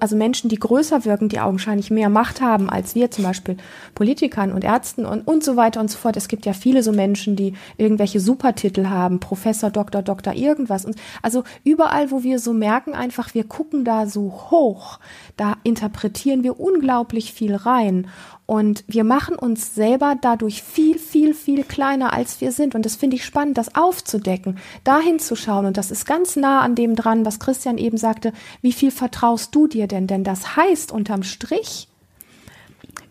also 0.00 0.16
Menschen, 0.16 0.48
die 0.48 0.58
größer 0.58 1.04
wirken, 1.04 1.28
die 1.28 1.40
augenscheinlich 1.40 1.90
mehr 1.90 2.08
Macht 2.08 2.40
haben 2.40 2.70
als 2.70 2.94
wir, 2.94 3.10
zum 3.10 3.24
Beispiel 3.24 3.56
Politikern 3.94 4.52
und 4.52 4.64
Ärzten 4.64 5.04
und, 5.04 5.26
und 5.26 5.44
so 5.44 5.56
weiter 5.56 5.80
und 5.80 5.90
so 5.90 5.98
fort. 5.98 6.16
Es 6.16 6.28
gibt 6.28 6.46
ja 6.46 6.52
viele 6.52 6.82
so 6.82 6.92
Menschen, 6.92 7.36
die 7.36 7.54
irgendwelche 7.76 8.20
Supertitel 8.20 8.88
haben, 8.88 9.20
Professor, 9.20 9.70
Doktor, 9.70 10.02
Doktor, 10.02 10.34
irgendwas. 10.34 10.84
Und 10.84 10.96
also 11.22 11.44
überall, 11.64 12.10
wo 12.10 12.22
wir 12.22 12.38
so 12.38 12.52
merken, 12.52 12.94
einfach, 12.94 13.34
wir 13.34 13.44
gucken 13.44 13.84
da 13.84 14.06
so 14.06 14.48
hoch, 14.50 14.98
da 15.36 15.56
interpretieren 15.62 16.42
wir 16.42 16.60
unglaublich 16.60 17.32
viel 17.32 17.54
rein. 17.54 18.06
Und 18.52 18.84
wir 18.86 19.04
machen 19.04 19.36
uns 19.36 19.74
selber 19.74 20.14
dadurch 20.20 20.62
viel, 20.62 20.98
viel, 20.98 21.32
viel 21.32 21.64
kleiner, 21.64 22.12
als 22.12 22.40
wir 22.40 22.52
sind. 22.52 22.74
Und 22.74 22.84
das 22.84 22.96
finde 22.96 23.16
ich 23.16 23.24
spannend, 23.24 23.56
das 23.56 23.74
aufzudecken, 23.74 24.58
dahin 24.84 25.18
zu 25.18 25.36
schauen. 25.36 25.64
Und 25.64 25.78
das 25.78 25.90
ist 25.90 26.04
ganz 26.04 26.36
nah 26.36 26.60
an 26.60 26.74
dem 26.74 26.94
dran, 26.94 27.24
was 27.24 27.40
Christian 27.40 27.78
eben 27.78 27.96
sagte. 27.96 28.32
Wie 28.60 28.72
viel 28.72 28.90
vertraust 29.32 29.54
du 29.54 29.66
dir 29.66 29.86
denn? 29.86 30.06
Denn 30.06 30.24
das 30.24 30.56
heißt 30.56 30.92
unterm 30.92 31.22
Strich, 31.22 31.88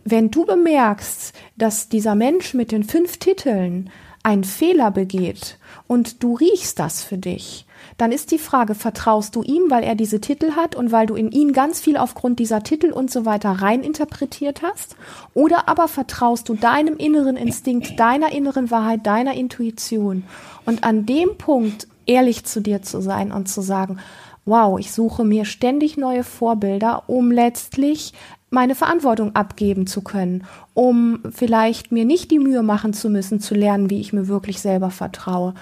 wenn 0.03 0.29
du 0.29 0.45
bemerkst, 0.45 1.33
dass 1.57 1.89
dieser 1.89 2.15
Mensch 2.15 2.53
mit 2.53 2.71
den 2.71 2.83
fünf 2.83 3.17
Titeln 3.17 3.89
einen 4.23 4.43
Fehler 4.43 4.91
begeht 4.91 5.57
und 5.87 6.21
du 6.21 6.35
riechst 6.35 6.77
das 6.77 7.03
für 7.03 7.17
dich, 7.17 7.65
dann 7.97 8.11
ist 8.11 8.29
die 8.31 8.37
Frage, 8.37 8.75
vertraust 8.75 9.35
du 9.35 9.41
ihm, 9.41 9.63
weil 9.69 9.83
er 9.83 9.95
diese 9.95 10.21
Titel 10.21 10.51
hat 10.51 10.75
und 10.75 10.91
weil 10.91 11.07
du 11.07 11.15
in 11.15 11.31
ihn 11.31 11.53
ganz 11.53 11.79
viel 11.79 11.97
aufgrund 11.97 12.37
dieser 12.37 12.61
Titel 12.61 12.91
und 12.91 13.09
so 13.09 13.25
weiter 13.25 13.49
reininterpretiert 13.49 14.61
hast? 14.61 14.95
Oder 15.33 15.67
aber 15.67 15.87
vertraust 15.87 16.49
du 16.49 16.53
deinem 16.53 16.97
inneren 16.97 17.35
Instinkt, 17.35 17.99
deiner 17.99 18.31
inneren 18.31 18.69
Wahrheit, 18.69 19.07
deiner 19.07 19.33
Intuition? 19.33 20.23
Und 20.65 20.83
an 20.83 21.07
dem 21.07 21.37
Punkt 21.37 21.87
ehrlich 22.05 22.43
zu 22.43 22.61
dir 22.61 22.81
zu 22.81 23.01
sein 23.01 23.31
und 23.31 23.49
zu 23.49 23.61
sagen, 23.61 23.97
wow, 24.45 24.79
ich 24.79 24.91
suche 24.91 25.23
mir 25.23 25.45
ständig 25.45 25.97
neue 25.97 26.23
Vorbilder, 26.23 27.03
um 27.07 27.31
letztlich 27.31 28.13
meine 28.51 28.75
Verantwortung 28.75 29.33
abgeben 29.33 29.87
zu 29.87 30.01
können, 30.01 30.43
um 30.73 31.19
vielleicht 31.31 31.93
mir 31.93 32.03
nicht 32.03 32.31
die 32.31 32.39
Mühe 32.39 32.63
machen 32.63 32.91
zu 32.93 33.09
müssen, 33.09 33.39
zu 33.39 33.55
lernen, 33.55 33.89
wie 33.89 34.01
ich 34.01 34.11
mir 34.11 34.27
wirklich 34.27 34.59
selber 34.59 34.91
vertraue, 34.91 35.53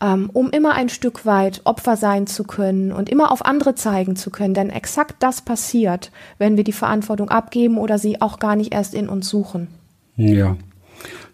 ähm, 0.00 0.30
um 0.32 0.50
immer 0.50 0.74
ein 0.74 0.88
Stück 0.88 1.26
weit 1.26 1.62
Opfer 1.64 1.96
sein 1.96 2.28
zu 2.28 2.44
können 2.44 2.92
und 2.92 3.08
immer 3.08 3.32
auf 3.32 3.44
andere 3.44 3.74
zeigen 3.74 4.14
zu 4.14 4.30
können. 4.30 4.54
Denn 4.54 4.70
exakt 4.70 5.16
das 5.18 5.42
passiert, 5.42 6.12
wenn 6.38 6.56
wir 6.56 6.62
die 6.62 6.72
Verantwortung 6.72 7.30
abgeben 7.30 7.78
oder 7.78 7.98
sie 7.98 8.20
auch 8.20 8.38
gar 8.38 8.54
nicht 8.54 8.72
erst 8.72 8.94
in 8.94 9.08
uns 9.08 9.28
suchen. 9.28 9.66
Ja. 10.16 10.56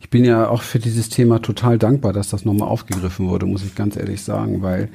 Ich 0.00 0.08
bin 0.08 0.24
ja 0.24 0.48
auch 0.48 0.62
für 0.62 0.78
dieses 0.78 1.10
Thema 1.10 1.40
total 1.40 1.78
dankbar, 1.78 2.12
dass 2.14 2.30
das 2.30 2.44
nochmal 2.44 2.68
aufgegriffen 2.68 3.28
wurde, 3.28 3.46
muss 3.46 3.64
ich 3.64 3.74
ganz 3.74 3.96
ehrlich 3.96 4.22
sagen, 4.22 4.62
weil 4.62 4.88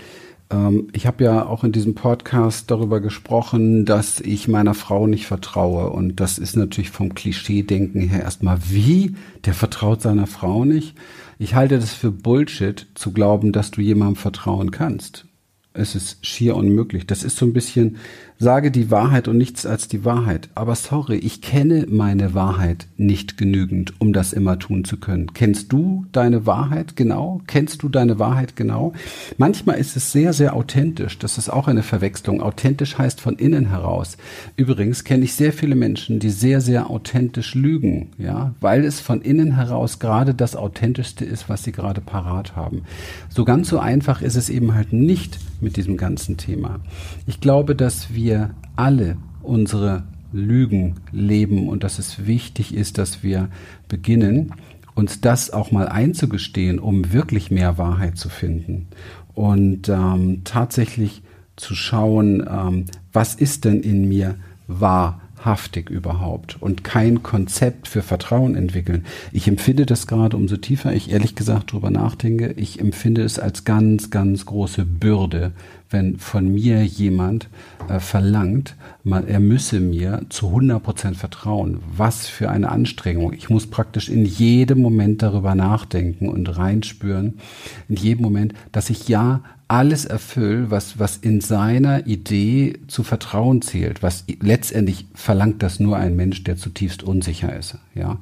ähm, 0.49 0.87
ich 0.93 1.07
habe 1.07 1.23
ja 1.23 1.45
auch 1.45 1.63
in 1.63 1.71
diesem 1.71 1.95
Podcast 1.95 2.71
darüber 2.71 2.99
gesprochen, 2.99 3.85
dass 3.85 4.19
ich 4.19 4.47
meiner 4.47 4.73
Frau 4.73 5.07
nicht 5.07 5.27
vertraue. 5.27 5.89
Und 5.89 6.19
das 6.19 6.37
ist 6.37 6.55
natürlich 6.55 6.91
vom 6.91 7.13
Klischee-Denken 7.13 8.01
her 8.01 8.21
erstmal 8.21 8.59
wie? 8.69 9.15
Der 9.45 9.53
vertraut 9.53 10.01
seiner 10.01 10.27
Frau 10.27 10.65
nicht? 10.65 10.95
Ich 11.39 11.55
halte 11.55 11.79
das 11.79 11.93
für 11.93 12.11
Bullshit, 12.11 12.87
zu 12.95 13.11
glauben, 13.11 13.51
dass 13.51 13.71
du 13.71 13.81
jemandem 13.81 14.15
vertrauen 14.15 14.71
kannst. 14.71 15.25
Es 15.73 15.93
ist 15.93 16.25
schier 16.25 16.55
unmöglich. 16.55 17.05
Das 17.05 17.23
ist 17.23 17.37
so 17.37 17.45
ein 17.45 17.53
bisschen, 17.53 17.97
sage 18.39 18.71
die 18.71 18.91
Wahrheit 18.91 19.27
und 19.27 19.37
nichts 19.37 19.65
als 19.65 19.87
die 19.87 20.05
Wahrheit. 20.05 20.49
Aber 20.55 20.75
sorry, 20.75 21.17
ich 21.17 21.41
kenne 21.41 21.85
meine 21.89 22.33
Wahrheit 22.33 22.87
nicht 22.97 23.37
genügend, 23.37 23.93
um 23.99 24.13
das 24.13 24.33
immer 24.33 24.59
tun 24.59 24.83
zu 24.83 24.97
können. 24.97 25.33
Kennst 25.33 25.71
du 25.71 26.05
deine 26.11 26.45
Wahrheit 26.45 26.95
genau? 26.95 27.41
Kennst 27.47 27.81
du 27.83 27.89
deine 27.89 28.19
Wahrheit 28.19 28.55
genau? 28.55 28.93
Manchmal 29.37 29.77
ist 29.77 29.95
es 29.95 30.11
sehr, 30.11 30.33
sehr 30.33 30.55
authentisch. 30.55 31.17
Das 31.17 31.37
ist 31.37 31.49
auch 31.49 31.67
eine 31.67 31.83
Verwechslung. 31.83 32.41
Authentisch 32.41 32.97
heißt 32.97 33.21
von 33.21 33.37
innen 33.37 33.69
heraus. 33.69 34.17
Übrigens 34.55 35.03
kenne 35.03 35.23
ich 35.23 35.33
sehr 35.33 35.53
viele 35.53 35.75
Menschen, 35.75 36.19
die 36.19 36.29
sehr, 36.29 36.61
sehr 36.61 36.89
authentisch 36.89 37.55
lügen, 37.55 38.09
ja, 38.17 38.53
weil 38.61 38.85
es 38.85 38.99
von 38.99 39.21
innen 39.21 39.55
heraus 39.55 39.99
gerade 39.99 40.33
das 40.33 40.55
authentischste 40.55 41.25
ist, 41.25 41.49
was 41.49 41.63
sie 41.63 41.71
gerade 41.71 42.01
parat 42.01 42.55
haben. 42.55 42.83
So 43.29 43.45
ganz 43.45 43.69
so 43.69 43.79
einfach 43.79 44.21
ist 44.21 44.35
es 44.35 44.49
eben 44.49 44.73
halt 44.73 44.93
nicht 44.93 45.39
mit 45.59 45.77
diesem 45.77 45.97
ganzen 45.97 46.37
Thema. 46.37 46.79
Ich 47.25 47.41
glaube, 47.41 47.75
dass 47.75 48.13
wir 48.13 48.26
alle 48.75 49.17
unsere 49.41 50.03
Lügen 50.33 50.95
leben 51.11 51.69
und 51.69 51.83
dass 51.83 51.99
es 51.99 52.27
wichtig 52.27 52.73
ist, 52.73 52.97
dass 52.97 53.23
wir 53.23 53.49
beginnen, 53.87 54.53
uns 54.93 55.21
das 55.21 55.51
auch 55.51 55.71
mal 55.71 55.87
einzugestehen, 55.87 56.79
um 56.79 57.13
wirklich 57.13 57.51
mehr 57.51 57.77
Wahrheit 57.77 58.17
zu 58.17 58.29
finden 58.29 58.87
und 59.33 59.89
ähm, 59.89 60.41
tatsächlich 60.43 61.21
zu 61.55 61.75
schauen, 61.75 62.45
ähm, 62.49 62.85
was 63.13 63.35
ist 63.35 63.65
denn 63.65 63.81
in 63.81 64.07
mir 64.07 64.35
wahr 64.67 65.21
wahrhaftig 65.37 65.89
überhaupt 65.89 66.61
und 66.61 66.83
kein 66.83 67.23
Konzept 67.23 67.87
für 67.87 68.01
Vertrauen 68.01 68.55
entwickeln. 68.55 69.05
Ich 69.31 69.47
empfinde 69.47 69.85
das 69.85 70.07
gerade 70.07 70.35
umso 70.35 70.57
tiefer 70.57 70.93
ich 70.93 71.11
ehrlich 71.11 71.35
gesagt 71.35 71.71
darüber 71.71 71.89
nachdenke. 71.89 72.51
Ich 72.57 72.79
empfinde 72.79 73.23
es 73.23 73.39
als 73.39 73.63
ganz, 73.63 74.09
ganz 74.09 74.45
große 74.45 74.85
Bürde, 74.85 75.53
wenn 75.89 76.17
von 76.17 76.53
mir 76.53 76.83
jemand 76.83 77.49
äh, 77.89 77.99
verlangt, 77.99 78.75
man, 79.03 79.27
er 79.27 79.39
müsse 79.39 79.79
mir 79.79 80.21
zu 80.29 80.47
100 80.47 80.81
Prozent 80.83 81.17
vertrauen. 81.17 81.79
Was 81.95 82.27
für 82.27 82.49
eine 82.49 82.69
Anstrengung. 82.69 83.33
Ich 83.33 83.49
muss 83.49 83.67
praktisch 83.67 84.09
in 84.09 84.25
jedem 84.25 84.81
Moment 84.81 85.21
darüber 85.21 85.55
nachdenken 85.55 86.29
und 86.29 86.57
reinspüren, 86.57 87.39
in 87.87 87.95
jedem 87.95 88.23
Moment, 88.23 88.53
dass 88.71 88.89
ich 88.89 89.07
ja 89.07 89.41
alles 89.67 90.05
erfülle, 90.05 90.71
was, 90.71 90.97
was 90.97 91.17
in 91.17 91.41
seiner 91.41 92.07
Idee 92.07 92.79
zu 92.87 93.03
Vertrauen 93.03 93.61
zählt, 93.61 94.01
was 94.01 94.25
letztendlich 94.41 95.07
verlangt 95.13 95.61
das 95.61 95.79
nur 95.79 95.97
ein 95.97 96.15
Mensch, 96.15 96.43
der 96.43 96.57
zutiefst 96.57 97.03
unsicher 97.03 97.55
ist. 97.55 97.77
Ja. 97.93 98.17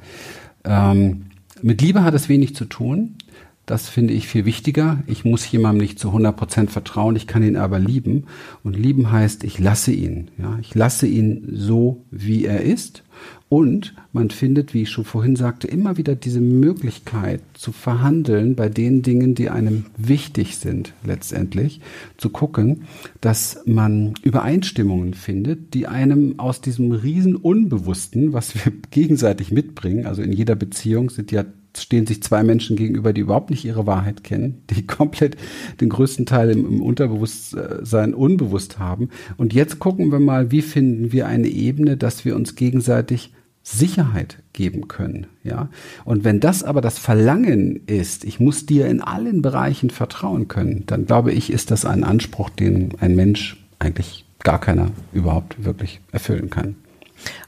Ähm, 0.64 1.28
mit 1.62 1.82
Liebe 1.82 2.04
hat 2.04 2.14
es 2.14 2.30
wenig 2.30 2.56
zu 2.56 2.66
tun. 2.66 3.16
Das 3.66 3.90
finde 3.90 4.14
ich 4.14 4.28
viel 4.28 4.46
wichtiger. 4.46 5.04
Ich 5.08 5.26
muss 5.26 5.50
jemandem 5.50 5.82
nicht 5.82 5.98
zu 5.98 6.10
100 6.10 6.36
Prozent 6.36 6.72
vertrauen, 6.72 7.16
ich 7.16 7.26
kann 7.26 7.42
ihn 7.42 7.58
aber 7.58 7.80
lieben. 7.80 8.26
Und 8.64 8.78
lieben 8.78 9.12
heißt, 9.12 9.44
ich 9.44 9.58
lasse 9.58 9.92
ihn. 9.92 10.30
Ja, 10.38 10.60
ich 10.62 10.76
lasse 10.76 11.08
ihn 11.08 11.50
so, 11.52 12.06
wie 12.12 12.46
er 12.46 12.62
ist. 12.62 13.04
Und 13.50 13.96
man 14.12 14.30
findet, 14.30 14.74
wie 14.74 14.84
ich 14.84 14.90
schon 14.90 15.06
vorhin 15.06 15.36
sagte, 15.36 15.68
immer 15.68 15.98
wieder 15.98 16.16
diese 16.16 16.42
Möglichkeit 16.42 17.42
zu 17.54 17.72
verhandeln 17.72 18.56
bei 18.56 18.70
den 18.70 19.02
Dingen, 19.02 19.34
die 19.34 19.50
einem 19.50 19.86
wichtig 19.98 20.58
sind, 20.58 20.94
letztendlich. 21.04 21.82
Zu 22.18 22.30
gucken, 22.30 22.84
dass 23.22 23.64
man 23.66 24.14
Übereinstimmungen 24.22 25.14
findet, 25.16 25.74
die 25.74 25.88
einem 25.88 26.40
aus 26.40 26.62
diesem 26.62 26.92
riesen 26.92 27.36
Unbewussten, 27.36 28.34
was 28.34 28.54
wir 28.54 28.72
gegenseitig 28.92 29.52
mitbringen, 29.52 30.06
also 30.06 30.22
in 30.22 30.34
jeder 30.34 30.56
Beziehung 30.56 31.10
sind 31.10 31.32
ja 31.32 31.46
stehen 31.78 32.08
sich 32.08 32.24
zwei 32.24 32.44
Menschen 32.44 32.76
gegenüber, 32.76 33.14
die 33.14 33.22
überhaupt 33.22 33.50
nicht 33.50 33.66
ihre 33.66 33.86
Wahrheit 33.86 34.24
kennen, 34.24 34.64
die 34.70 34.86
komplett 34.88 35.38
den 35.82 35.90
größten 35.90 36.26
Teil 36.26 36.50
im, 36.50 36.66
im 36.66 36.82
Unterbewusstsein 36.82 38.14
unbewusst 38.14 38.80
haben. 38.80 39.10
Und 39.38 39.54
jetzt 39.54 39.80
gucken 39.80 40.12
wir 40.12 40.20
mal, 40.20 40.52
wie 40.52 40.62
finden 40.62 41.12
wir 41.12 41.28
eine 41.28 41.48
Ebene, 41.48 41.98
dass 41.98 42.26
wir 42.26 42.36
uns 42.36 42.56
gegenseitig 42.56 43.32
Sicherheit 43.68 44.44
geben 44.54 44.88
können, 44.88 45.26
ja. 45.44 45.70
Und 46.04 46.24
wenn 46.24 46.40
das 46.40 46.64
aber 46.64 46.82
das 46.82 47.00
Verlangen 47.00 47.82
ist, 47.88 48.24
ich 48.24 48.40
muss 48.40 48.68
dir 48.68 48.86
in 48.86 49.02
allen 49.02 49.42
Bereichen 49.42 49.90
vertrauen 49.90 50.48
können, 50.48 50.84
dann 50.86 51.08
glaube 51.08 51.32
ich, 51.32 51.52
ist 51.52 51.72
das 51.72 51.84
ein 51.84 52.04
Anspruch, 52.04 52.52
den 52.52 52.94
ein 53.00 53.16
Mensch 53.16 53.58
eigentlich 53.80 54.24
gar 54.44 54.62
keiner 54.62 54.92
überhaupt 55.14 55.66
wirklich 55.66 56.00
erfüllen 56.12 56.52
kann. 56.52 56.76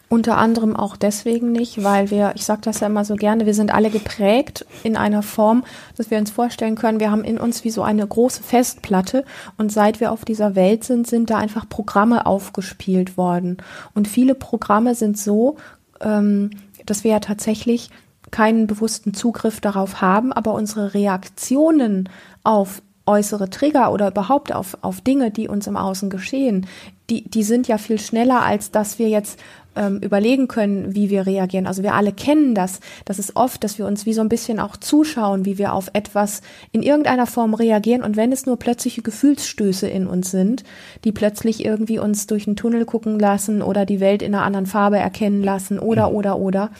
Unter 0.09 0.38
anderem 0.38 0.75
auch 0.75 0.95
deswegen 0.95 1.51
nicht, 1.51 1.83
weil 1.83 2.12
wir, 2.12 2.31
ich 2.36 2.45
sage 2.45 2.62
das 2.63 2.79
ja 2.79 2.88
immer 2.88 3.03
so 3.03 3.15
gerne, 3.15 3.45
wir 3.45 3.53
sind 3.53 3.74
alle 3.74 3.89
geprägt 3.89 4.65
in 4.83 4.95
einer 4.95 5.21
Form, 5.21 5.65
dass 5.97 6.09
wir 6.09 6.17
uns 6.17 6.31
vorstellen 6.31 6.75
können, 6.75 7.01
wir 7.01 7.12
haben 7.12 7.25
in 7.25 7.38
uns 7.38 7.65
wie 7.65 7.71
so 7.71 7.83
eine 7.83 8.07
große 8.07 8.41
Festplatte 8.41 9.25
und 9.57 9.71
seit 9.71 10.00
wir 10.00 10.13
auf 10.13 10.24
dieser 10.24 10.55
Welt 10.55 10.86
sind, 10.86 11.07
sind 11.07 11.29
da 11.29 11.38
einfach 11.38 11.67
Programme 11.67 12.25
aufgespielt 12.25 13.17
worden. 13.17 13.57
Und 13.93 14.07
viele 14.07 14.33
Programme 14.33 14.95
sind 14.95 15.17
so, 15.17 15.57
ähm, 16.00 16.51
dass 16.86 17.03
wir 17.03 17.12
ja 17.12 17.19
tatsächlich 17.19 17.89
keinen 18.31 18.67
bewussten 18.67 19.13
Zugriff 19.13 19.59
darauf 19.59 20.01
haben, 20.01 20.31
aber 20.31 20.53
unsere 20.53 20.93
Reaktionen 20.93 22.09
auf 22.43 22.81
äußere 23.07 23.49
Trigger 23.49 23.91
oder 23.91 24.09
überhaupt 24.09 24.53
auf, 24.53 24.77
auf 24.81 25.01
Dinge, 25.01 25.31
die 25.31 25.47
uns 25.47 25.67
im 25.67 25.77
Außen 25.77 26.09
geschehen, 26.09 26.67
die, 27.09 27.29
die 27.29 27.43
sind 27.43 27.67
ja 27.67 27.77
viel 27.77 27.99
schneller, 27.99 28.43
als 28.43 28.71
dass 28.71 28.99
wir 28.99 29.07
jetzt 29.07 29.39
ähm, 29.77 29.99
überlegen 29.99 30.47
können, 30.47 30.93
wie 30.93 31.09
wir 31.09 31.25
reagieren. 31.25 31.67
Also 31.67 31.83
wir 31.83 31.93
alle 31.93 32.11
kennen 32.11 32.53
das. 32.53 32.79
Das 33.05 33.19
ist 33.19 33.35
oft, 33.35 33.63
dass 33.63 33.77
wir 33.77 33.85
uns 33.85 34.05
wie 34.05 34.13
so 34.13 34.21
ein 34.21 34.29
bisschen 34.29 34.59
auch 34.59 34.75
zuschauen, 34.75 35.45
wie 35.45 35.57
wir 35.57 35.73
auf 35.73 35.89
etwas 35.93 36.41
in 36.71 36.83
irgendeiner 36.83 37.27
Form 37.27 37.53
reagieren. 37.53 38.03
Und 38.03 38.17
wenn 38.17 38.31
es 38.31 38.45
nur 38.45 38.57
plötzliche 38.57 39.01
Gefühlsstöße 39.01 39.87
in 39.87 40.07
uns 40.07 40.31
sind, 40.31 40.63
die 41.03 41.11
plötzlich 41.11 41.63
irgendwie 41.63 41.99
uns 41.99 42.27
durch 42.27 42.47
einen 42.47 42.57
Tunnel 42.57 42.85
gucken 42.85 43.19
lassen 43.19 43.61
oder 43.61 43.85
die 43.85 43.99
Welt 43.99 44.21
in 44.21 44.35
einer 44.35 44.43
anderen 44.43 44.65
Farbe 44.65 44.97
erkennen 44.97 45.43
lassen 45.43 45.79
oder, 45.79 46.11
oder, 46.11 46.39
oder. 46.39 46.71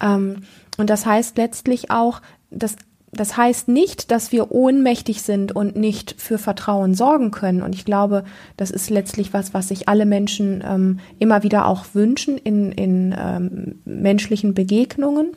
Ähm, 0.00 0.42
und 0.78 0.90
das 0.90 1.06
heißt 1.06 1.36
letztlich 1.36 1.90
auch, 1.90 2.20
dass 2.50 2.76
das 3.12 3.36
heißt 3.36 3.68
nicht, 3.68 4.10
dass 4.10 4.32
wir 4.32 4.52
ohnmächtig 4.52 5.20
sind 5.20 5.54
und 5.54 5.76
nicht 5.76 6.14
für 6.16 6.38
Vertrauen 6.38 6.94
sorgen 6.94 7.30
können. 7.30 7.60
Und 7.60 7.74
ich 7.74 7.84
glaube, 7.84 8.24
das 8.56 8.70
ist 8.70 8.88
letztlich 8.88 9.34
was, 9.34 9.52
was 9.52 9.68
sich 9.68 9.86
alle 9.86 10.06
Menschen 10.06 10.64
ähm, 10.66 10.98
immer 11.18 11.42
wieder 11.42 11.66
auch 11.66 11.84
wünschen 11.92 12.38
in, 12.38 12.72
in 12.72 13.14
ähm, 13.16 13.80
menschlichen 13.84 14.54
Begegnungen. 14.54 15.36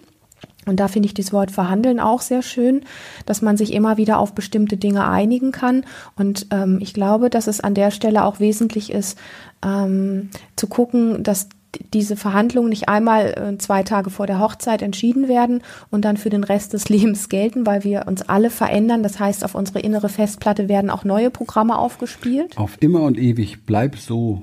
Und 0.66 0.80
da 0.80 0.88
finde 0.88 1.08
ich 1.08 1.14
das 1.14 1.34
Wort 1.34 1.52
verhandeln 1.52 2.00
auch 2.00 2.22
sehr 2.22 2.42
schön, 2.42 2.82
dass 3.26 3.42
man 3.42 3.58
sich 3.58 3.74
immer 3.74 3.98
wieder 3.98 4.20
auf 4.20 4.34
bestimmte 4.34 4.78
Dinge 4.78 5.08
einigen 5.08 5.52
kann. 5.52 5.86
Und 6.16 6.48
ähm, 6.52 6.80
ich 6.82 6.94
glaube, 6.94 7.30
dass 7.30 7.48
es 7.48 7.60
an 7.60 7.74
der 7.74 7.92
Stelle 7.92 8.24
auch 8.24 8.40
wesentlich 8.40 8.90
ist, 8.90 9.18
ähm, 9.64 10.30
zu 10.56 10.68
gucken, 10.68 11.24
dass 11.24 11.50
diese 11.94 12.16
Verhandlungen 12.16 12.70
nicht 12.70 12.90
einmal 12.90 13.54
äh, 13.54 13.58
zwei 13.58 13.84
Tage 13.84 14.10
vor 14.10 14.28
der 14.28 14.40
Hochzeit 14.40 14.82
entschieden 14.82 15.28
werden 15.28 15.64
und 15.92 16.06
dann 16.06 16.18
für 16.18 16.30
den 16.30 16.44
Rest 16.44 16.74
des 16.74 16.90
Lebens 16.90 17.30
gelten, 17.30 17.66
weil 17.66 17.84
wir 17.84 18.06
uns 18.08 18.22
alle 18.24 18.50
verändern. 18.50 19.04
Das 19.04 19.20
heißt, 19.20 19.44
auf 19.44 19.56
unsere 19.56 19.80
innere 19.80 20.10
Festplatte 20.10 20.70
werden 20.70 20.90
auch 20.90 21.04
neue 21.04 21.30
Programme 21.30 21.78
aufgespielt. 21.78 22.58
Auf 22.58 22.78
immer 22.80 23.02
und 23.02 23.18
ewig, 23.18 23.66
bleib 23.66 23.98
so. 23.98 24.42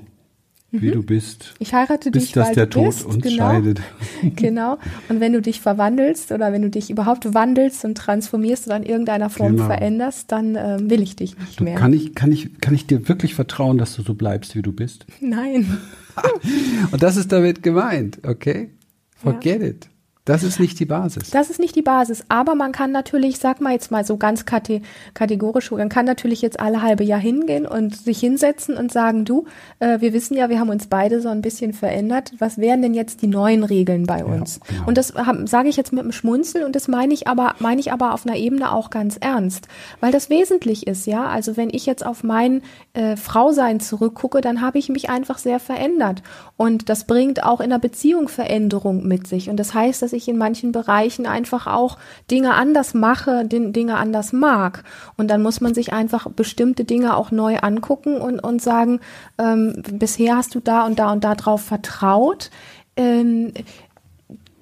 Wie 0.81 0.91
du 0.91 1.03
bist. 1.03 1.53
Ich 1.59 1.73
heirate 1.73 2.09
bis 2.11 2.23
dich, 2.23 2.31
dass 2.33 2.47
weil 2.47 2.55
der 2.55 2.65
du 2.65 2.79
Tod 2.79 2.85
bist. 2.87 3.05
uns 3.05 3.23
genau. 3.23 3.49
scheidet. 3.51 3.81
genau. 4.35 4.77
Und 5.09 5.19
wenn 5.19 5.31
du 5.33 5.41
dich 5.41 5.61
verwandelst 5.61 6.31
oder 6.31 6.51
wenn 6.51 6.61
du 6.63 6.69
dich 6.69 6.89
überhaupt 6.89 7.33
wandelst 7.33 7.85
und 7.85 7.95
transformierst 7.95 8.65
oder 8.67 8.77
in 8.77 8.83
irgendeiner 8.83 9.29
Form 9.29 9.53
Genau. 9.53 9.65
veränderst, 9.67 10.31
dann 10.31 10.55
ähm, 10.55 10.89
will 10.89 11.01
ich 11.01 11.15
dich 11.15 11.37
nicht 11.37 11.59
Du, 11.59 11.63
mehr. 11.63 11.75
kann, 11.75 11.93
ich, 11.93 12.15
kann, 12.15 12.31
ich, 12.31 12.59
kann 12.59 12.73
ich 12.73 12.87
dir 12.87 13.07
wirklich 13.07 13.35
vertrauen, 13.35 13.77
dass 13.77 13.95
du 13.95 14.01
so 14.01 14.15
bleibst, 14.15 14.55
wie 14.55 14.61
du 14.61 14.73
bist? 14.73 15.05
Nein. 15.21 15.77
Und 16.91 17.01
das 17.03 17.17
ist 17.17 17.31
damit 17.31 17.63
gemeint, 17.63 18.19
okay? 18.25 18.69
Forget 19.15 19.61
it. 19.61 19.89
Das 20.25 20.43
ist 20.43 20.57
nicht 20.57 20.79
die 20.79 20.85
Basis. 20.85 21.31
Das 21.31 21.49
ist 21.49 21.59
nicht 21.59 21.75
die 21.75 21.81
Basis. 21.81 22.23
Aber 22.29 22.55
man 22.55 22.71
kann 22.71 22.93
natürlich, 22.93 23.39
sag 23.39 23.59
mal 23.59 23.73
jetzt 23.73 23.91
mal 23.91 24.05
so 24.05 24.15
ganz 24.15 24.45
kate 24.45 24.81
kategorisch, 25.13 25.69
man 25.71 25.89
kann 25.89 26.05
natürlich 26.05 26.41
jetzt 26.41 26.61
alle 26.61 26.81
halbe 26.81 27.03
Jahr 27.03 27.19
hingehen 27.19 27.65
und 27.65 27.97
sich 27.97 28.21
hinsetzen 28.21 28.77
und 28.77 28.89
sagen, 28.89 29.25
du, 29.25 29.45
äh, 29.79 29.99
wir 29.99 30.13
wissen 30.13 30.37
ja, 30.37 30.47
wir 30.47 30.61
haben 30.61 30.69
uns 30.69 30.87
beide 30.87 31.19
so 31.19 31.27
ein 31.27 31.41
bisschen 31.41 31.73
verändert. 31.73 32.31
Was 32.39 32.57
wären 32.57 32.81
denn 32.81 32.93
jetzt 32.93 33.21
die 33.21 33.27
neuen 33.27 33.65
Regeln 33.65 34.05
bei 34.05 34.23
uns? 34.23 34.61
genau. 34.65 34.87
Und 34.87 34.97
das 34.97 35.13
sage 35.45 35.67
ich 35.67 35.75
jetzt 35.75 35.91
mit 35.91 36.03
einem 36.03 36.13
Schmunzel 36.13 36.63
und 36.63 36.73
das 36.73 36.87
meine 36.87 37.13
ich 37.13 37.27
aber, 37.27 37.55
meine 37.59 37.81
ich 37.81 37.91
aber 37.91 38.13
auf 38.13 38.25
einer 38.25 38.37
Ebene 38.37 38.71
auch 38.71 38.91
ganz 38.91 39.17
ernst. 39.17 39.67
Weil 39.99 40.13
das 40.13 40.29
wesentlich 40.29 40.87
ist, 40.87 41.05
ja. 41.05 41.25
Also 41.25 41.57
wenn 41.57 41.69
ich 41.69 41.85
jetzt 41.85 42.05
auf 42.05 42.23
mein 42.23 42.61
äh, 42.93 43.17
Frausein 43.17 43.81
zurückgucke, 43.81 44.39
dann 44.39 44.61
habe 44.61 44.79
ich 44.79 44.87
mich 44.87 45.09
einfach 45.09 45.37
sehr 45.37 45.59
verändert. 45.59 46.23
Und 46.55 46.87
das 46.87 47.03
bringt 47.07 47.43
auch 47.43 47.59
in 47.59 47.71
der 47.71 47.79
Beziehung 47.79 48.29
Veränderung 48.29 49.05
mit 49.05 49.27
sich. 49.27 49.49
Und 49.49 49.57
das 49.57 49.73
heißt, 49.73 50.01
dass 50.01 50.12
ich 50.13 50.27
in 50.27 50.37
manchen 50.37 50.71
Bereichen 50.71 51.25
einfach 51.25 51.67
auch 51.67 51.97
Dinge 52.29 52.53
anders 52.53 52.93
mache, 52.93 53.45
Dinge 53.45 53.97
anders 53.97 54.33
mag. 54.33 54.83
Und 55.17 55.29
dann 55.29 55.41
muss 55.41 55.61
man 55.61 55.73
sich 55.73 55.93
einfach 55.93 56.29
bestimmte 56.29 56.85
Dinge 56.85 57.15
auch 57.15 57.31
neu 57.31 57.57
angucken 57.57 58.17
und, 58.17 58.39
und 58.39 58.61
sagen, 58.61 58.99
ähm, 59.37 59.83
bisher 59.91 60.37
hast 60.37 60.55
du 60.55 60.59
da 60.59 60.85
und 60.85 60.99
da 60.99 61.11
und 61.11 61.23
da 61.23 61.35
drauf 61.35 61.61
vertraut. 61.61 62.49
Ähm, 62.95 63.53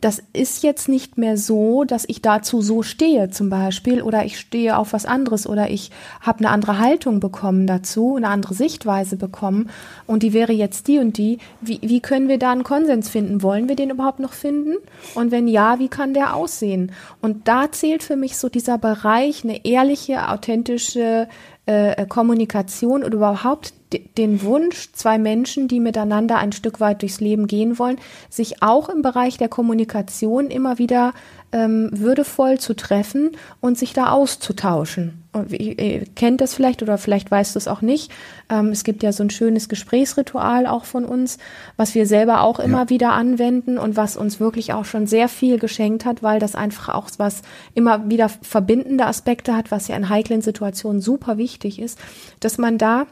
das 0.01 0.21
ist 0.33 0.63
jetzt 0.63 0.89
nicht 0.89 1.19
mehr 1.19 1.37
so, 1.37 1.83
dass 1.83 2.05
ich 2.07 2.23
dazu 2.23 2.61
so 2.61 2.81
stehe 2.81 3.29
zum 3.29 3.51
Beispiel 3.51 4.01
oder 4.01 4.25
ich 4.25 4.39
stehe 4.39 4.75
auf 4.77 4.93
was 4.93 5.05
anderes 5.05 5.45
oder 5.45 5.69
ich 5.69 5.91
habe 6.21 6.39
eine 6.39 6.49
andere 6.49 6.79
Haltung 6.79 7.19
bekommen 7.19 7.67
dazu, 7.67 8.15
eine 8.15 8.27
andere 8.27 8.55
Sichtweise 8.55 9.15
bekommen 9.15 9.69
und 10.07 10.23
die 10.23 10.33
wäre 10.33 10.53
jetzt 10.53 10.87
die 10.87 10.97
und 10.97 11.17
die. 11.17 11.37
Wie, 11.61 11.79
wie 11.83 11.99
können 11.99 12.27
wir 12.27 12.39
da 12.39 12.51
einen 12.51 12.63
Konsens 12.63 13.09
finden? 13.09 13.43
Wollen 13.43 13.69
wir 13.69 13.75
den 13.75 13.91
überhaupt 13.91 14.19
noch 14.19 14.33
finden? 14.33 14.77
Und 15.13 15.29
wenn 15.29 15.47
ja, 15.47 15.77
wie 15.77 15.87
kann 15.87 16.15
der 16.15 16.35
aussehen? 16.35 16.91
Und 17.21 17.47
da 17.47 17.71
zählt 17.71 18.01
für 18.01 18.15
mich 18.15 18.37
so 18.37 18.49
dieser 18.49 18.79
Bereich, 18.79 19.43
eine 19.43 19.63
ehrliche, 19.65 20.29
authentische 20.29 21.27
äh, 21.67 22.07
Kommunikation 22.07 23.03
oder 23.03 23.15
überhaupt 23.15 23.73
den 24.17 24.41
Wunsch, 24.43 24.91
zwei 24.93 25.17
Menschen, 25.17 25.67
die 25.67 25.79
miteinander 25.79 26.37
ein 26.37 26.51
Stück 26.51 26.79
weit 26.79 27.01
durchs 27.01 27.19
Leben 27.19 27.47
gehen 27.47 27.77
wollen, 27.79 27.97
sich 28.29 28.61
auch 28.63 28.89
im 28.89 29.01
Bereich 29.01 29.37
der 29.37 29.49
Kommunikation 29.49 30.49
immer 30.49 30.77
wieder 30.77 31.13
ähm, 31.51 31.89
würdevoll 31.91 32.59
zu 32.59 32.73
treffen 32.75 33.31
und 33.59 33.77
sich 33.77 33.91
da 33.93 34.11
auszutauschen. 34.11 35.23
Und 35.33 35.51
ihr, 35.51 35.77
ihr 35.79 36.05
kennt 36.15 36.39
das 36.41 36.53
vielleicht 36.53 36.81
oder 36.81 36.97
vielleicht 36.97 37.29
weißt 37.29 37.55
du 37.55 37.59
es 37.59 37.67
auch 37.67 37.81
nicht. 37.81 38.11
Ähm, 38.49 38.67
es 38.69 38.83
gibt 38.83 39.03
ja 39.03 39.11
so 39.11 39.23
ein 39.23 39.29
schönes 39.29 39.67
Gesprächsritual 39.69 40.65
auch 40.65 40.85
von 40.85 41.03
uns, 41.05 41.37
was 41.77 41.93
wir 41.95 42.05
selber 42.05 42.41
auch 42.41 42.59
immer 42.59 42.83
Ja. 42.83 42.89
wieder 42.89 43.11
anwenden 43.13 43.77
und 43.77 43.97
was 43.97 44.15
uns 44.15 44.39
wirklich 44.39 44.73
auch 44.73 44.85
schon 44.85 45.07
sehr 45.07 45.27
viel 45.27 45.59
geschenkt 45.59 46.05
hat, 46.05 46.23
weil 46.23 46.39
das 46.39 46.55
einfach 46.55 46.93
auch 46.93 47.09
was 47.17 47.41
immer 47.73 48.09
wieder 48.09 48.29
verbindende 48.29 49.05
Aspekte 49.05 49.55
hat, 49.55 49.71
was 49.71 49.87
ja 49.89 49.95
in 49.97 50.07
heiklen 50.09 50.41
Situationen 50.41 51.01
super 51.01 51.37
wichtig 51.37 51.79
ist, 51.79 51.99
dass 52.39 52.57
man 52.57 52.77
da 52.77 53.07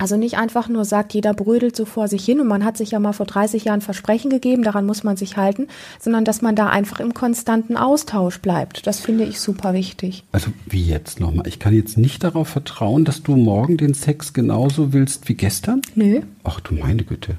also 0.00 0.16
nicht 0.16 0.38
einfach 0.38 0.68
nur 0.70 0.86
sagt, 0.86 1.12
jeder 1.12 1.34
brödelt 1.34 1.76
so 1.76 1.84
vor 1.84 2.08
sich 2.08 2.24
hin 2.24 2.40
und 2.40 2.46
man 2.48 2.64
hat 2.64 2.78
sich 2.78 2.92
ja 2.92 2.98
mal 2.98 3.12
vor 3.12 3.26
30 3.26 3.64
Jahren 3.64 3.82
Versprechen 3.82 4.30
gegeben, 4.30 4.62
daran 4.62 4.86
muss 4.86 5.04
man 5.04 5.18
sich 5.18 5.36
halten, 5.36 5.68
sondern 6.00 6.24
dass 6.24 6.40
man 6.40 6.56
da 6.56 6.68
einfach 6.68 7.00
im 7.00 7.12
konstanten 7.12 7.76
Austausch 7.76 8.38
bleibt. 8.38 8.86
Das 8.86 8.98
finde 8.98 9.24
ich 9.24 9.40
super 9.40 9.74
wichtig. 9.74 10.24
Also 10.32 10.52
wie 10.66 10.82
jetzt 10.82 11.20
nochmal? 11.20 11.46
Ich 11.46 11.58
kann 11.58 11.74
jetzt 11.74 11.98
nicht 11.98 12.24
darauf 12.24 12.48
vertrauen, 12.48 13.04
dass 13.04 13.22
du 13.22 13.36
morgen 13.36 13.76
den 13.76 13.92
Sex 13.92 14.32
genauso 14.32 14.94
willst 14.94 15.28
wie 15.28 15.34
gestern? 15.34 15.82
Nö, 15.94 16.22
Ach 16.44 16.60
du 16.60 16.74
meine 16.74 17.04
Güte. 17.04 17.36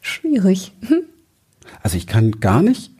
schwierig. 0.00 0.72
Also 1.82 1.96
ich 1.96 2.08
kann 2.08 2.40
gar 2.40 2.62
nicht 2.62 2.90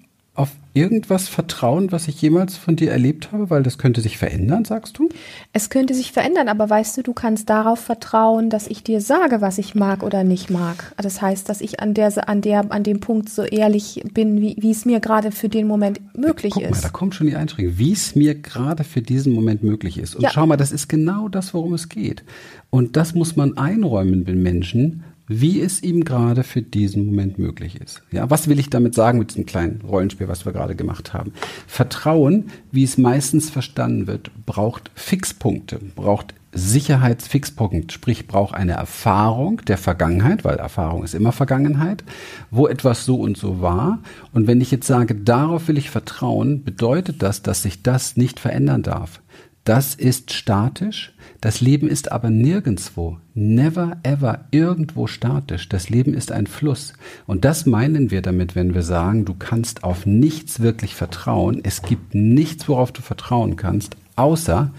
irgendwas 0.72 1.28
vertrauen, 1.28 1.90
was 1.92 2.06
ich 2.08 2.20
jemals 2.22 2.56
von 2.56 2.76
dir 2.76 2.90
erlebt 2.92 3.32
habe, 3.32 3.50
weil 3.50 3.62
das 3.62 3.76
könnte 3.78 4.00
sich 4.00 4.18
verändern, 4.18 4.64
sagst 4.64 4.98
du? 4.98 5.08
Es 5.52 5.68
könnte 5.70 5.94
sich 5.94 6.12
verändern, 6.12 6.48
aber 6.48 6.70
weißt 6.70 6.96
du, 6.96 7.02
du 7.02 7.12
kannst 7.12 7.50
darauf 7.50 7.80
vertrauen, 7.80 8.50
dass 8.50 8.68
ich 8.68 8.82
dir 8.84 9.00
sage, 9.00 9.40
was 9.40 9.58
ich 9.58 9.74
mag 9.74 10.02
oder 10.02 10.22
nicht 10.22 10.48
mag. 10.50 10.94
Das 10.96 11.20
heißt, 11.20 11.48
dass 11.48 11.60
ich 11.60 11.80
an 11.80 11.94
der, 11.94 12.28
an 12.28 12.40
der, 12.40 12.70
an 12.72 12.82
dem 12.84 13.00
Punkt 13.00 13.28
so 13.28 13.42
ehrlich 13.42 14.02
bin, 14.14 14.40
wie, 14.40 14.56
wie 14.60 14.70
es 14.70 14.84
mir 14.84 15.00
gerade 15.00 15.32
für 15.32 15.48
den 15.48 15.66
Moment 15.66 16.00
möglich 16.16 16.54
Guck 16.54 16.62
mal, 16.62 16.70
ist. 16.70 16.84
da 16.84 16.88
kommt 16.88 17.14
schon 17.14 17.26
die 17.26 17.34
Einschränkung, 17.36 17.78
wie 17.78 17.92
es 17.92 18.14
mir 18.14 18.34
gerade 18.34 18.84
für 18.84 19.02
diesen 19.02 19.32
Moment 19.32 19.62
möglich 19.62 19.98
ist. 19.98 20.14
Und 20.14 20.22
Ja. 20.22 20.30
schau 20.30 20.46
mal, 20.46 20.56
das 20.56 20.72
ist 20.72 20.88
genau 20.88 21.28
das, 21.28 21.52
worum 21.52 21.74
es 21.74 21.88
geht. 21.88 22.22
Und 22.70 22.96
das 22.96 23.14
muss 23.14 23.34
man 23.34 23.56
einräumen 23.56 24.24
den 24.24 24.42
Menschen, 24.42 25.02
wie 25.32 25.60
es 25.60 25.80
ihm 25.80 26.02
gerade 26.02 26.42
für 26.42 26.60
diesen 26.60 27.06
Moment 27.06 27.38
möglich 27.38 27.80
ist. 27.80 28.02
Ja, 28.10 28.28
was 28.30 28.48
will 28.48 28.58
ich 28.58 28.68
damit 28.68 28.96
sagen 28.96 29.20
mit 29.20 29.30
diesem 29.30 29.46
kleinen 29.46 29.80
Rollenspiel, 29.80 30.26
was 30.26 30.44
wir 30.44 30.52
gerade 30.52 30.74
gemacht 30.74 31.14
haben? 31.14 31.32
Vertrauen, 31.68 32.46
wie 32.72 32.82
es 32.82 32.98
meistens 32.98 33.48
verstanden 33.48 34.08
wird, 34.08 34.32
braucht 34.44 34.90
Fixpunkte, 34.96 35.78
braucht 35.94 36.34
Sicherheitsfixpunkt, 36.52 37.92
sprich 37.92 38.26
braucht 38.26 38.56
eine 38.56 38.72
Erfahrung 38.72 39.64
der 39.68 39.78
Vergangenheit, 39.78 40.44
weil 40.44 40.56
Erfahrung 40.56 41.04
ist 41.04 41.14
immer 41.14 41.30
Vergangenheit, 41.30 42.02
wo 42.50 42.66
etwas 42.66 43.04
so 43.04 43.14
und 43.20 43.36
so 43.36 43.62
war. 43.62 44.00
Und 44.32 44.48
wenn 44.48 44.60
ich 44.60 44.72
jetzt 44.72 44.88
sage, 44.88 45.14
darauf 45.14 45.68
will 45.68 45.78
ich 45.78 45.90
vertrauen, 45.90 46.64
bedeutet 46.64 47.22
das, 47.22 47.42
dass 47.42 47.62
sich 47.62 47.84
das 47.84 48.16
nicht 48.16 48.40
verändern 48.40 48.82
darf. 48.82 49.20
Das 49.64 49.94
ist 49.94 50.32
statisch. 50.32 51.12
Das 51.40 51.60
Leben 51.60 51.88
ist 51.88 52.12
aber 52.12 52.30
nirgendswo, 52.30 53.18
never 53.34 53.98
ever 54.02 54.46
irgendwo 54.50 55.06
statisch. 55.06 55.68
Das 55.68 55.90
Leben 55.90 56.14
ist 56.14 56.32
ein 56.32 56.46
Fluss. 56.46 56.94
Und 57.26 57.44
das 57.44 57.66
meinen 57.66 58.10
wir 58.10 58.22
damit, 58.22 58.54
wenn 58.54 58.74
wir 58.74 58.82
sagen, 58.82 59.24
du 59.24 59.34
kannst 59.34 59.84
auf 59.84 60.06
nichts 60.06 60.60
wirklich 60.60 60.94
vertrauen. 60.94 61.60
Es 61.62 61.82
gibt 61.82 62.14
nichts, 62.14 62.68
worauf 62.68 62.92
du 62.92 63.02
vertrauen 63.02 63.56
kannst, 63.56 63.96
außer 64.16 64.72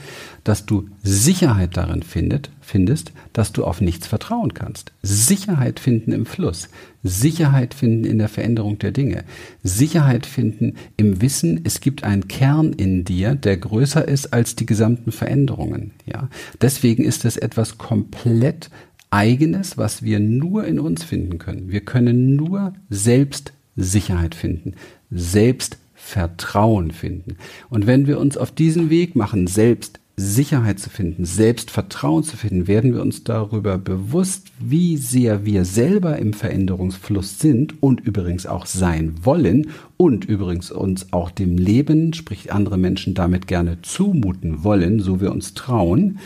dass 0.43 0.65
du 0.65 0.89
Sicherheit 1.03 1.77
darin 1.77 2.03
findet, 2.03 2.49
findest, 2.61 3.11
dass 3.33 3.51
du 3.51 3.65
auf 3.65 3.81
nichts 3.81 4.07
vertrauen 4.07 4.53
kannst. 4.53 4.91
Sicherheit 5.03 5.79
finden 5.79 6.11
im 6.11 6.25
Fluss, 6.25 6.69
Sicherheit 7.03 7.73
finden 7.73 8.05
in 8.05 8.17
der 8.17 8.29
Veränderung 8.29 8.77
der 8.79 8.91
Dinge, 8.91 9.23
Sicherheit 9.63 10.25
finden 10.25 10.75
im 10.97 11.21
Wissen, 11.21 11.61
es 11.63 11.81
gibt 11.81 12.03
einen 12.03 12.27
Kern 12.27 12.73
in 12.73 13.03
dir, 13.03 13.35
der 13.35 13.57
größer 13.57 14.07
ist 14.07 14.33
als 14.33 14.55
die 14.55 14.65
gesamten 14.65 15.11
Veränderungen. 15.11 15.91
Ja, 16.05 16.29
deswegen 16.61 17.03
ist 17.03 17.25
es 17.25 17.37
etwas 17.37 17.77
komplett 17.77 18.69
Eigenes, 19.09 19.77
was 19.77 20.03
wir 20.03 20.19
nur 20.19 20.65
in 20.65 20.79
uns 20.79 21.03
finden 21.03 21.37
können. 21.37 21.69
Wir 21.69 21.81
können 21.81 22.35
nur 22.35 22.73
selbst 22.89 23.53
Sicherheit 23.75 24.35
finden, 24.35 24.75
selbst 25.09 25.77
Vertrauen 25.93 26.91
finden. 26.91 27.37
Und 27.69 27.87
wenn 27.87 28.07
wir 28.07 28.19
uns 28.19 28.35
auf 28.35 28.51
diesen 28.51 28.89
Weg 28.89 29.15
machen, 29.15 29.47
selbst 29.47 30.00
Sicherheit 30.21 30.79
zu 30.79 30.89
finden, 30.89 31.25
Selbstvertrauen 31.25 32.23
zu 32.23 32.37
finden, 32.37 32.67
werden 32.67 32.93
wir 32.93 33.01
uns 33.01 33.23
darüber 33.23 33.77
bewusst, 33.77 34.51
wie 34.59 34.97
sehr 34.97 35.45
wir 35.45 35.65
selber 35.65 36.17
im 36.17 36.33
Veränderungsfluss 36.33 37.39
sind 37.39 37.81
und 37.81 37.99
übrigens 38.01 38.45
auch 38.45 38.65
sein 38.65 39.15
wollen 39.23 39.71
und 39.97 40.25
übrigens 40.25 40.71
uns 40.71 41.11
auch 41.11 41.31
dem 41.31 41.57
Leben, 41.57 42.13
sprich 42.13 42.53
andere 42.53 42.77
Menschen 42.77 43.15
damit 43.15 43.47
gerne 43.47 43.81
zumuten 43.81 44.63
wollen, 44.63 44.99
so 44.99 45.19
wir 45.19 45.31
uns 45.31 45.53
trauen. 45.53 46.19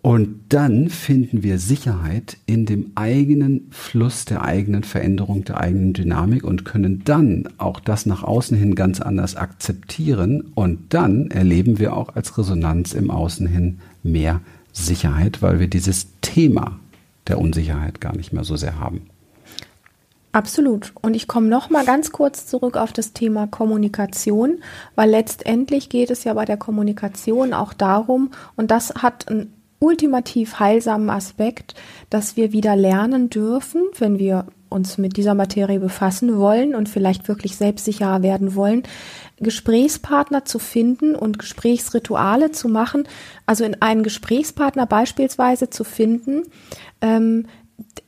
Und 0.00 0.40
dann 0.48 0.88
finden 0.88 1.42
wir 1.44 1.58
Sicherheit 1.58 2.38
in 2.46 2.66
dem 2.66 2.92
eigenen 2.96 3.68
Fluss 3.70 4.24
der 4.24 4.42
eigenen 4.42 4.82
Veränderung, 4.82 5.44
der 5.44 5.60
eigenen 5.60 5.92
Dynamik 5.92 6.42
und 6.42 6.64
können 6.64 7.02
dann 7.04 7.48
auch 7.58 7.78
das 7.78 8.06
nach 8.06 8.24
außen 8.24 8.56
hin 8.56 8.74
ganz 8.74 9.00
anders 9.00 9.36
akzeptieren. 9.36 10.50
Und 10.54 10.94
dann 10.94 11.30
erleben 11.30 11.78
wir 11.78 11.94
auch 11.94 12.16
als 12.16 12.36
Resonanz 12.36 12.94
im 12.94 13.10
Außen 13.10 13.46
hin 13.46 13.78
mehr 14.02 14.40
Sicherheit, 14.72 15.42
weil 15.42 15.60
wir 15.60 15.68
dieses 15.68 16.08
Thema 16.20 16.80
der 17.28 17.38
Unsicherheit 17.38 18.00
gar 18.00 18.16
nicht 18.16 18.32
mehr 18.32 18.44
so 18.44 18.56
sehr 18.56 18.80
haben. 18.80 19.02
Absolut. 20.32 20.92
Und 21.02 21.14
ich 21.14 21.28
komme 21.28 21.48
noch 21.48 21.68
mal 21.68 21.84
ganz 21.84 22.10
kurz 22.10 22.46
zurück 22.46 22.78
auf 22.78 22.92
das 22.92 23.12
Thema 23.12 23.46
Kommunikation, 23.46 24.62
weil 24.94 25.10
letztendlich 25.10 25.90
geht 25.90 26.10
es 26.10 26.24
ja 26.24 26.32
bei 26.32 26.46
der 26.46 26.56
Kommunikation 26.56 27.52
auch 27.52 27.74
darum, 27.74 28.30
und 28.56 28.70
das 28.70 28.94
hat 28.94 29.28
einen 29.28 29.52
ultimativ 29.82 30.60
heilsamen 30.60 31.10
Aspekt, 31.10 31.74
dass 32.08 32.36
wir 32.36 32.52
wieder 32.52 32.76
lernen 32.76 33.30
dürfen, 33.30 33.82
wenn 33.98 34.18
wir 34.18 34.46
uns 34.68 34.96
mit 34.96 35.16
dieser 35.16 35.34
Materie 35.34 35.80
befassen 35.80 36.38
wollen 36.38 36.74
und 36.74 36.88
vielleicht 36.88 37.28
wirklich 37.28 37.56
selbstsicherer 37.56 38.22
werden 38.22 38.54
wollen, 38.54 38.84
Gesprächspartner 39.38 40.44
zu 40.44 40.58
finden 40.58 41.14
und 41.14 41.38
Gesprächsrituale 41.38 42.52
zu 42.52 42.68
machen, 42.68 43.06
also 43.44 43.64
in 43.64 43.82
einen 43.82 44.02
Gesprächspartner 44.02 44.86
beispielsweise 44.86 45.68
zu 45.68 45.84
finden, 45.84 46.44
ähm, 47.00 47.46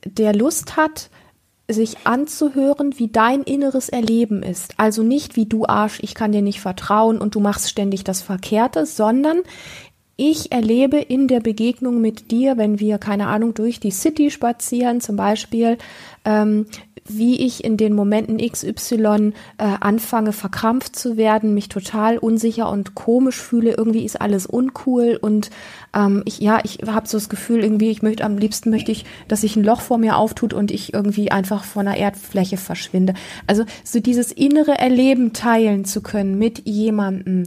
der 0.05 0.33
Lust 0.33 0.77
hat, 0.77 1.09
sich 1.67 2.05
anzuhören, 2.05 2.99
wie 2.99 3.07
dein 3.07 3.41
inneres 3.41 3.89
Erleben 3.89 4.43
ist. 4.43 4.75
Also 4.77 5.01
nicht 5.01 5.35
wie 5.35 5.47
du 5.47 5.65
Arsch, 5.65 5.99
ich 6.01 6.13
kann 6.13 6.31
dir 6.31 6.43
nicht 6.43 6.61
vertrauen 6.61 7.17
und 7.17 7.33
du 7.33 7.39
machst 7.39 7.69
ständig 7.69 8.03
das 8.03 8.21
Verkehrte, 8.21 8.85
sondern 8.85 9.41
ich 10.17 10.51
erlebe 10.51 10.97
in 10.97 11.27
der 11.27 11.41
Begegnung 11.41 11.99
mit 11.99 12.31
dir, 12.31 12.57
wenn 12.57 12.79
wir, 12.79 12.97
keine 12.97 13.27
Ahnung, 13.27 13.53
durch 13.53 13.79
die 13.79 13.91
City 13.91 14.31
spazieren 14.31 15.01
zum 15.01 15.17
Beispiel, 15.17 15.77
ähm, 16.23 16.67
wie 17.07 17.45
ich 17.45 17.63
in 17.63 17.77
den 17.77 17.93
Momenten 17.93 18.37
XY 18.37 19.33
äh, 19.57 19.63
anfange, 19.79 20.31
verkrampft 20.31 20.95
zu 20.95 21.17
werden, 21.17 21.53
mich 21.53 21.69
total 21.69 22.17
unsicher 22.17 22.69
und 22.71 22.95
komisch 22.95 23.39
fühle, 23.39 23.75
irgendwie 23.77 24.05
ist 24.05 24.19
alles 24.19 24.47
uncool 24.47 25.19
und 25.21 25.51
ähm, 25.93 26.23
ich, 26.25 26.39
ja, 26.39 26.59
ich 26.63 26.79
habe 26.87 27.07
so 27.07 27.17
das 27.17 27.29
Gefühl, 27.29 27.63
irgendwie, 27.63 27.91
ich 27.91 28.01
möchte 28.01 28.23
am 28.23 28.37
liebsten 28.37 28.71
möchte 28.71 28.91
ich, 28.91 29.05
dass 29.27 29.41
sich 29.41 29.55
ein 29.55 29.63
Loch 29.63 29.81
vor 29.81 29.99
mir 29.99 30.17
auftut 30.17 30.53
und 30.53 30.71
ich 30.71 30.95
irgendwie 30.95 31.29
einfach 31.29 31.63
von 31.63 31.85
der 31.85 31.97
Erdfläche 31.97 32.57
verschwinde. 32.57 33.13
Also 33.45 33.65
so 33.83 33.99
dieses 33.99 34.31
innere 34.31 34.77
Erleben 34.77 35.33
teilen 35.33 35.85
zu 35.85 36.01
können 36.01 36.39
mit 36.39 36.67
jemandem, 36.67 37.43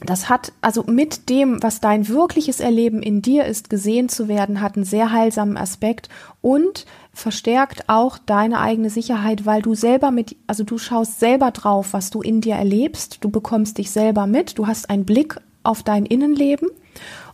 das 0.00 0.28
hat, 0.28 0.52
also 0.60 0.84
mit 0.84 1.28
dem, 1.28 1.62
was 1.62 1.80
dein 1.80 2.08
wirkliches 2.08 2.60
Erleben 2.60 3.02
in 3.02 3.22
dir 3.22 3.44
ist, 3.44 3.68
gesehen 3.68 4.08
zu 4.08 4.28
werden, 4.28 4.60
hat 4.60 4.76
einen 4.76 4.84
sehr 4.84 5.12
heilsamen 5.12 5.56
Aspekt 5.56 6.08
und 6.40 6.86
verstärkt 7.12 7.88
auch 7.88 8.18
deine 8.18 8.60
eigene 8.60 8.88
Sicherheit, 8.88 9.44
weil 9.44 9.62
du 9.62 9.74
selber 9.74 10.10
mit, 10.10 10.36
also 10.46 10.64
du 10.64 10.78
schaust 10.78 11.20
selber 11.20 11.50
drauf, 11.50 11.92
was 11.92 12.10
du 12.10 12.22
in 12.22 12.40
dir 12.40 12.54
erlebst, 12.54 13.18
du 13.20 13.30
bekommst 13.30 13.78
dich 13.78 13.90
selber 13.90 14.26
mit, 14.26 14.58
du 14.58 14.66
hast 14.66 14.88
einen 14.88 15.04
Blick 15.04 15.36
auf 15.62 15.82
dein 15.82 16.06
Innenleben 16.06 16.70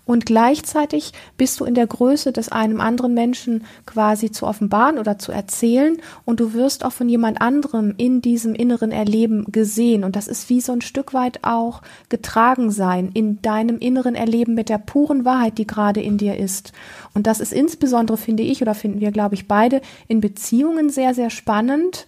und 0.06 0.24
gleichzeitig 0.24 1.12
bist 1.36 1.60
du 1.60 1.64
in 1.64 1.74
der 1.74 1.86
Größe, 1.86 2.32
das 2.32 2.48
einem 2.48 2.80
anderen 2.80 3.12
Menschen 3.12 3.64
quasi 3.84 4.30
zu 4.30 4.46
offenbaren 4.46 4.98
oder 4.98 5.18
zu 5.18 5.32
erzählen 5.32 5.98
und 6.24 6.40
du 6.40 6.54
wirst 6.54 6.84
auch 6.84 6.92
von 6.92 7.08
jemand 7.08 7.42
anderem 7.42 7.94
in 7.98 8.22
diesem 8.22 8.54
inneren 8.54 8.92
Erleben 8.92 9.44
gesehen 9.52 10.04
und 10.04 10.16
das 10.16 10.28
ist 10.28 10.48
wie 10.48 10.60
so 10.60 10.72
ein 10.72 10.80
Stück 10.80 11.12
weit 11.12 11.40
auch 11.42 11.82
getragen 12.08 12.70
sein 12.70 13.10
in 13.12 13.42
deinem 13.42 13.78
inneren 13.78 14.14
Erleben 14.14 14.54
mit 14.54 14.68
der 14.68 14.78
puren 14.78 15.24
Wahrheit, 15.24 15.58
die 15.58 15.66
gerade 15.66 16.00
in 16.00 16.16
dir 16.16 16.36
ist. 16.36 16.72
Und 17.12 17.26
das 17.26 17.40
ist 17.40 17.52
insbesondere, 17.52 18.16
finde 18.16 18.44
ich, 18.44 18.62
oder 18.62 18.74
finden 18.74 19.00
wir, 19.00 19.10
glaube 19.10 19.34
ich, 19.34 19.48
beide 19.48 19.80
in 20.06 20.20
Beziehungen 20.20 20.90
sehr, 20.90 21.14
sehr 21.14 21.30
spannend, 21.30 22.06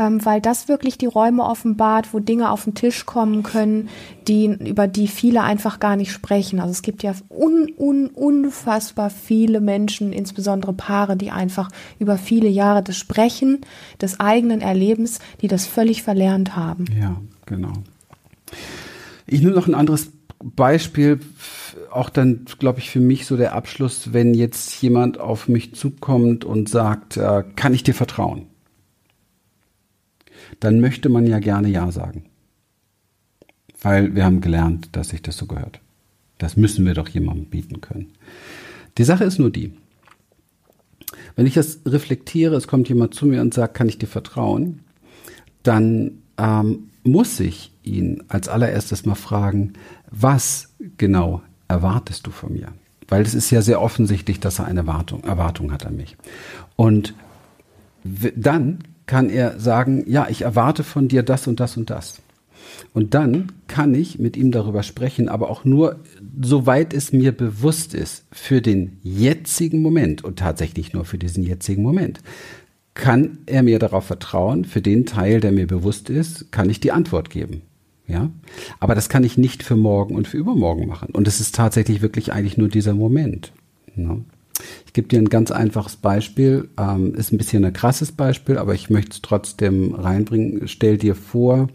ähm, 0.00 0.24
weil 0.24 0.40
das 0.40 0.66
wirklich 0.66 0.96
die 0.96 1.06
Räume 1.06 1.44
offenbart, 1.44 2.14
wo 2.14 2.20
Dinge 2.20 2.50
auf 2.50 2.64
den 2.64 2.74
Tisch 2.74 3.04
kommen 3.04 3.42
können, 3.42 3.90
die, 4.26 4.46
über 4.46 4.88
die 4.88 5.08
viele 5.08 5.42
einfach 5.42 5.78
gar 5.78 5.96
nicht 5.96 6.10
sprechen. 6.10 6.58
Also 6.58 6.72
es 6.72 6.80
gibt 6.80 7.02
ja 7.02 7.12
un, 7.28 7.70
un, 7.76 8.06
unfassbar 8.06 9.10
viele 9.10 9.60
Menschen, 9.60 10.14
insbesondere 10.14 10.72
Paare, 10.72 11.18
die 11.18 11.30
einfach 11.30 11.68
über 11.98 12.16
viele 12.16 12.48
Jahre 12.48 12.82
des 12.82 12.96
Sprechen, 12.96 13.60
des 14.00 14.18
eigenen 14.20 14.62
Erlebens, 14.62 15.18
die 15.42 15.48
das 15.48 15.66
völlig 15.66 16.02
verlernt 16.02 16.56
haben. 16.56 16.86
Ja, 16.98 17.20
genau. 17.44 17.72
Ich 19.26 19.40
nehme 19.40 19.54
noch 19.54 19.68
ein 19.68 19.74
anderes 19.74 20.12
Beispiel, 20.42 21.20
auch 21.90 22.08
dann, 22.08 22.46
glaube 22.58 22.78
ich, 22.78 22.88
für 22.88 23.00
mich 23.00 23.26
so 23.26 23.36
der 23.36 23.52
Abschluss, 23.52 24.14
wenn 24.14 24.32
jetzt 24.32 24.80
jemand 24.80 25.20
auf 25.20 25.46
mich 25.46 25.74
zukommt 25.74 26.46
und 26.46 26.70
sagt, 26.70 27.18
äh, 27.18 27.44
kann 27.54 27.74
ich 27.74 27.82
dir 27.82 27.94
vertrauen? 27.94 28.49
Dann 30.58 30.80
möchte 30.80 31.08
man 31.08 31.26
ja 31.26 31.38
gerne 31.38 31.68
Ja 31.68 31.92
sagen. 31.92 32.24
Weil 33.80 34.14
wir 34.14 34.24
haben 34.24 34.40
gelernt, 34.40 34.90
dass 34.92 35.10
sich 35.10 35.22
das 35.22 35.36
so 35.36 35.46
gehört. 35.46 35.80
Das 36.38 36.56
müssen 36.56 36.84
wir 36.84 36.94
doch 36.94 37.08
jemandem 37.08 37.46
bieten 37.46 37.80
können. 37.80 38.12
Die 38.98 39.04
Sache 39.04 39.24
ist 39.24 39.38
nur 39.38 39.50
die, 39.50 39.72
wenn 41.36 41.46
ich 41.46 41.54
das 41.54 41.80
reflektiere, 41.86 42.56
es 42.56 42.68
kommt 42.68 42.88
jemand 42.88 43.14
zu 43.14 43.26
mir 43.26 43.40
und 43.40 43.54
sagt, 43.54 43.74
kann 43.74 43.88
ich 43.88 43.98
dir 43.98 44.06
vertrauen, 44.06 44.80
dann 45.62 46.22
ähm, 46.38 46.90
muss 47.02 47.40
ich 47.40 47.72
ihn 47.82 48.22
als 48.28 48.48
allererstes 48.48 49.06
mal 49.06 49.14
fragen, 49.14 49.74
was 50.10 50.74
genau 50.98 51.42
erwartest 51.68 52.26
du 52.26 52.30
von 52.30 52.52
mir? 52.52 52.68
Weil 53.08 53.22
es 53.22 53.34
ist 53.34 53.50
ja 53.50 53.62
sehr 53.62 53.80
offensichtlich, 53.80 54.40
dass 54.40 54.58
er 54.58 54.66
eine 54.66 54.80
Erwartung, 54.80 55.24
Erwartung 55.24 55.72
hat 55.72 55.86
an 55.86 55.96
mich. 55.96 56.16
Und 56.76 57.14
dann 58.04 58.78
kann 59.10 59.28
er 59.28 59.58
sagen, 59.58 60.04
ja, 60.06 60.28
ich 60.30 60.42
erwarte 60.42 60.84
von 60.84 61.08
dir 61.08 61.24
das 61.24 61.48
und 61.48 61.58
das 61.58 61.76
und 61.76 61.90
das. 61.90 62.22
Und 62.94 63.12
dann 63.12 63.50
kann 63.66 63.92
ich 63.92 64.20
mit 64.20 64.36
ihm 64.36 64.52
darüber 64.52 64.84
sprechen, 64.84 65.28
aber 65.28 65.50
auch 65.50 65.64
nur, 65.64 65.96
soweit 66.40 66.94
es 66.94 67.12
mir 67.12 67.32
bewusst 67.32 67.92
ist, 67.92 68.24
für 68.30 68.62
den 68.62 68.98
jetzigen 69.02 69.82
Moment 69.82 70.22
und 70.22 70.38
tatsächlich 70.38 70.92
nur 70.92 71.04
für 71.04 71.18
diesen 71.18 71.42
jetzigen 71.42 71.82
Moment. 71.82 72.20
Kann 72.94 73.38
er 73.46 73.64
mir 73.64 73.80
darauf 73.80 74.04
vertrauen, 74.04 74.64
für 74.64 74.80
den 74.80 75.06
Teil, 75.06 75.40
der 75.40 75.50
mir 75.50 75.66
bewusst 75.66 76.08
ist, 76.08 76.52
kann 76.52 76.70
ich 76.70 76.78
die 76.78 76.92
Antwort 76.92 77.30
geben. 77.30 77.62
Ja, 78.06 78.30
aber 78.78 78.94
das 78.94 79.08
kann 79.08 79.24
ich 79.24 79.38
nicht 79.38 79.64
für 79.64 79.76
morgen 79.76 80.14
und 80.14 80.28
für 80.28 80.36
übermorgen 80.36 80.86
machen. 80.86 81.08
Und 81.12 81.26
es 81.26 81.40
ist 81.40 81.56
tatsächlich 81.56 82.00
wirklich 82.00 82.32
eigentlich 82.32 82.56
nur 82.56 82.68
dieser 82.68 82.94
Moment. 82.94 83.52
Ja. 83.96 84.18
Ich 84.86 84.92
gebe 84.92 85.08
dir 85.08 85.18
ein 85.18 85.28
ganz 85.28 85.50
einfaches 85.50 85.96
Beispiel, 85.96 86.68
ähm, 86.78 87.14
ist 87.14 87.32
ein 87.32 87.38
bisschen 87.38 87.64
ein 87.64 87.72
krasses 87.72 88.12
Beispiel, 88.12 88.58
aber 88.58 88.74
ich 88.74 88.90
möchte 88.90 89.12
es 89.12 89.22
trotzdem 89.22 89.94
reinbringen. 89.94 90.66
Stell 90.66 90.98
dir 90.98 91.14
vor, 91.14 91.68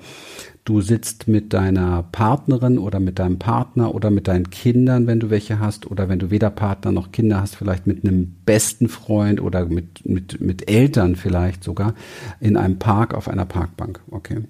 du 0.65 0.81
sitzt 0.81 1.27
mit 1.27 1.53
deiner 1.53 2.03
Partnerin 2.11 2.77
oder 2.77 2.99
mit 2.99 3.19
deinem 3.19 3.39
Partner 3.39 3.95
oder 3.95 4.11
mit 4.11 4.27
deinen 4.27 4.49
Kindern, 4.49 5.07
wenn 5.07 5.19
du 5.19 5.29
welche 5.29 5.59
hast, 5.59 5.89
oder 5.89 6.09
wenn 6.09 6.19
du 6.19 6.31
weder 6.31 6.49
Partner 6.49 6.91
noch 6.91 7.11
Kinder 7.11 7.39
hast, 7.39 7.55
vielleicht 7.55 7.87
mit 7.87 8.03
einem 8.03 8.35
besten 8.45 8.89
Freund 8.89 9.39
oder 9.39 9.65
mit, 9.65 10.05
mit, 10.05 10.41
mit 10.41 10.69
Eltern 10.69 11.15
vielleicht 11.15 11.63
sogar, 11.63 11.93
in 12.39 12.57
einem 12.57 12.79
Park 12.79 13.13
auf 13.13 13.29
einer 13.29 13.45
Parkbank. 13.45 14.01
Okay. 14.09 14.41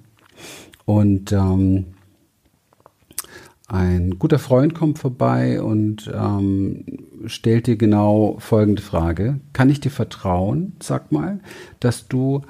Und 0.86 1.32
ähm, 1.32 1.86
ein 3.67 4.19
guter 4.19 4.38
Freund 4.38 4.75
kommt 4.75 4.99
vorbei 4.99 5.62
und 5.62 6.12
ähm, 6.13 6.86
stellt 7.25 7.65
dir 7.65 7.78
genau 7.78 8.38
folgende 8.39 8.82
Frage. 8.82 9.39
Kann 9.54 9.69
ich 9.69 9.80
dir 9.80 9.89
vertrauen, 9.89 10.73
sag 10.82 11.12
mal, 11.12 11.39
dass 11.80 12.08
du 12.08 12.43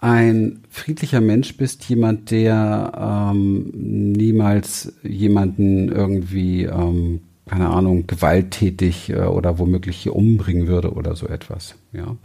ein 0.00 0.62
friedlicher 0.70 1.20
Mensch 1.20 1.56
bist, 1.56 1.84
jemand, 1.88 2.30
der 2.30 3.30
ähm, 3.32 3.70
niemals 3.72 4.94
jemanden 5.02 5.90
irgendwie, 5.90 6.64
ähm, 6.64 7.20
keine 7.46 7.68
Ahnung, 7.68 8.06
gewalttätig 8.06 9.10
äh, 9.10 9.26
oder 9.26 9.58
womöglich 9.58 9.98
hier 9.98 10.16
umbringen 10.16 10.66
würde 10.66 10.92
oder 10.92 11.14
so 11.14 11.28
etwas. 11.28 11.76
Ja. 11.92 12.16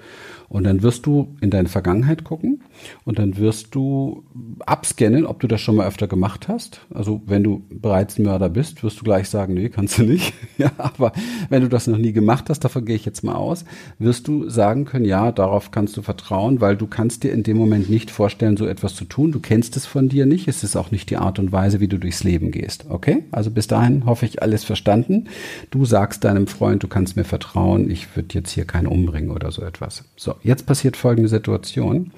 Und 0.50 0.64
dann 0.64 0.82
wirst 0.82 1.06
du 1.06 1.36
in 1.42 1.50
deine 1.50 1.68
Vergangenheit 1.68 2.24
gucken 2.24 2.62
und 3.04 3.20
dann 3.20 3.38
wirst 3.38 3.76
du 3.76 4.24
abscannen, 4.66 5.26
ob 5.26 5.40
du 5.42 5.48
das 5.48 5.60
schon 5.60 5.76
mal 5.76 5.88
öfter 5.88 6.08
gemacht 6.08 6.48
hast. 6.48 6.82
Also 6.94 7.22
wenn 7.26 7.44
du 7.44 7.64
bereits 7.70 8.18
Mörder 8.18 8.50
bist, 8.50 8.84
wirst 8.84 9.00
du 9.00 9.04
gleich 9.04 9.30
sagen, 9.30 9.56
nee, 9.56 9.70
kannst 9.70 9.98
du 9.98 10.04
nicht. 10.04 10.34
ja, 10.58 10.72
aber 10.78 11.12
wenn 11.50 11.64
du 11.64 11.70
das 11.70 11.88
noch 11.88 11.98
nie 11.98 12.14
gemacht 12.14 12.46
hast, 12.50 12.62
davon 12.62 12.86
gehe 12.86 12.96
ich 12.96 13.06
jetzt 13.06 13.24
mal 13.24 13.36
aus, 13.36 13.66
wirst 14.00 14.28
du 14.28 14.50
sagen 14.50 14.86
können, 14.86 15.06
ja, 15.06 15.32
darauf 15.32 15.72
kannst 15.72 15.98
du 15.98 16.02
vertrauen, 16.02 16.62
weil 16.62 16.78
du 16.78 16.88
kannst 16.88 17.24
dir 17.24 17.34
in 17.34 17.44
dem 17.44 17.58
Moment 17.58 17.90
nicht 17.90 18.10
vorstellen, 18.10 18.56
so 18.56 18.68
etwas 18.68 18.96
zu 18.96 19.06
tun. 19.06 19.32
Du 19.32 19.40
kennst 19.40 19.76
es 19.76 19.86
von 19.86 20.08
dir 20.08 20.26
nicht. 20.26 20.48
Es 20.48 20.64
ist 20.64 20.78
auch 20.78 20.92
nicht 20.92 21.10
die 21.10 21.18
Art 21.18 21.40
und 21.40 21.52
Weise, 21.52 21.82
wie 21.82 21.88
du 21.88 21.98
durchs 21.98 22.24
Leben 22.24 22.52
gehst. 22.52 22.86
Okay? 22.90 23.26
Also 23.32 23.52
bis 23.52 23.68
dahin 23.68 24.06
hoffe 24.06 24.26
ich 24.26 24.42
alles 24.42 24.64
verstanden. 24.64 25.26
Du 25.72 25.86
sagst 25.86 26.24
deinem 26.24 26.48
Freund, 26.48 26.84
du 26.84 26.88
kannst 26.88 27.18
mir 27.18 27.26
vertrauen, 27.26 27.90
ich 27.90 28.16
würde 28.16 28.34
jetzt 28.34 28.52
hier 28.52 28.66
keinen 28.66 28.88
umbringen 28.88 29.32
oder 29.32 29.52
so 29.52 29.62
etwas. 29.62 30.06
So, 30.16 30.36
jetzt 30.44 30.66
passiert 30.66 30.98
folgende 30.98 31.30
Situation. 31.30 32.12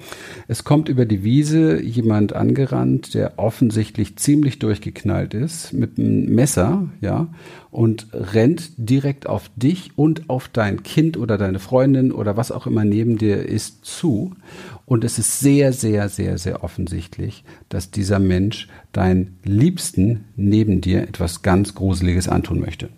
Es 0.48 0.64
kommt 0.64 0.88
über 0.88 1.06
die 1.06 1.24
Wiese 1.24 1.82
jemand 1.82 2.34
angerannt, 2.34 3.14
der 3.14 3.38
offensichtlich 3.38 4.16
ziemlich 4.16 4.58
durchgeknallt 4.58 5.34
ist, 5.34 5.72
mit 5.72 5.98
einem 5.98 6.34
Messer, 6.34 6.88
ja, 7.00 7.28
und 7.70 8.08
rennt 8.12 8.72
direkt 8.76 9.26
auf 9.26 9.50
dich 9.56 9.92
und 9.96 10.28
auf 10.28 10.48
dein 10.48 10.82
Kind 10.82 11.16
oder 11.16 11.38
deine 11.38 11.58
Freundin 11.58 12.12
oder 12.12 12.36
was 12.36 12.50
auch 12.50 12.66
immer 12.66 12.84
neben 12.84 13.18
dir 13.18 13.46
ist 13.46 13.84
zu. 13.84 14.34
Und 14.86 15.04
es 15.04 15.18
ist 15.18 15.40
sehr, 15.40 15.72
sehr, 15.72 16.08
sehr, 16.08 16.38
sehr 16.38 16.64
offensichtlich, 16.64 17.44
dass 17.68 17.90
dieser 17.90 18.18
Mensch 18.18 18.68
dein 18.92 19.36
Liebsten 19.44 20.24
neben 20.36 20.80
dir 20.80 21.02
etwas 21.02 21.42
ganz 21.42 21.74
Gruseliges 21.74 22.28
antun 22.28 22.60
möchte. 22.60 22.88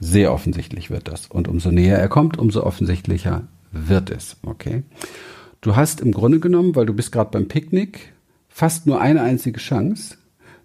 Sehr 0.00 0.32
offensichtlich 0.32 0.90
wird 0.90 1.08
das. 1.08 1.26
Und 1.26 1.48
umso 1.48 1.70
näher 1.70 1.98
er 1.98 2.08
kommt, 2.08 2.38
umso 2.38 2.62
offensichtlicher 2.62 3.48
wird 3.86 4.10
es. 4.10 4.36
Okay? 4.42 4.82
Du 5.60 5.76
hast 5.76 6.00
im 6.00 6.12
Grunde 6.12 6.40
genommen, 6.40 6.74
weil 6.74 6.86
du 6.86 6.94
bist 6.94 7.12
gerade 7.12 7.30
beim 7.30 7.48
Picknick, 7.48 8.12
fast 8.48 8.86
nur 8.86 9.00
eine 9.00 9.22
einzige 9.22 9.58
Chance. 9.58 10.16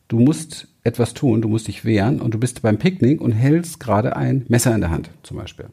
Du 0.07 0.19
musst 0.19 0.67
etwas 0.83 1.13
tun, 1.13 1.41
du 1.41 1.47
musst 1.47 1.67
dich 1.67 1.85
wehren 1.85 2.21
und 2.21 2.33
du 2.33 2.39
bist 2.39 2.61
beim 2.61 2.77
Picknick 2.77 3.21
und 3.21 3.31
hältst 3.31 3.79
gerade 3.79 4.15
ein 4.15 4.45
Messer 4.47 4.73
in 4.75 4.81
der 4.81 4.91
Hand, 4.91 5.09
zum 5.23 5.37
Beispiel. 5.37 5.67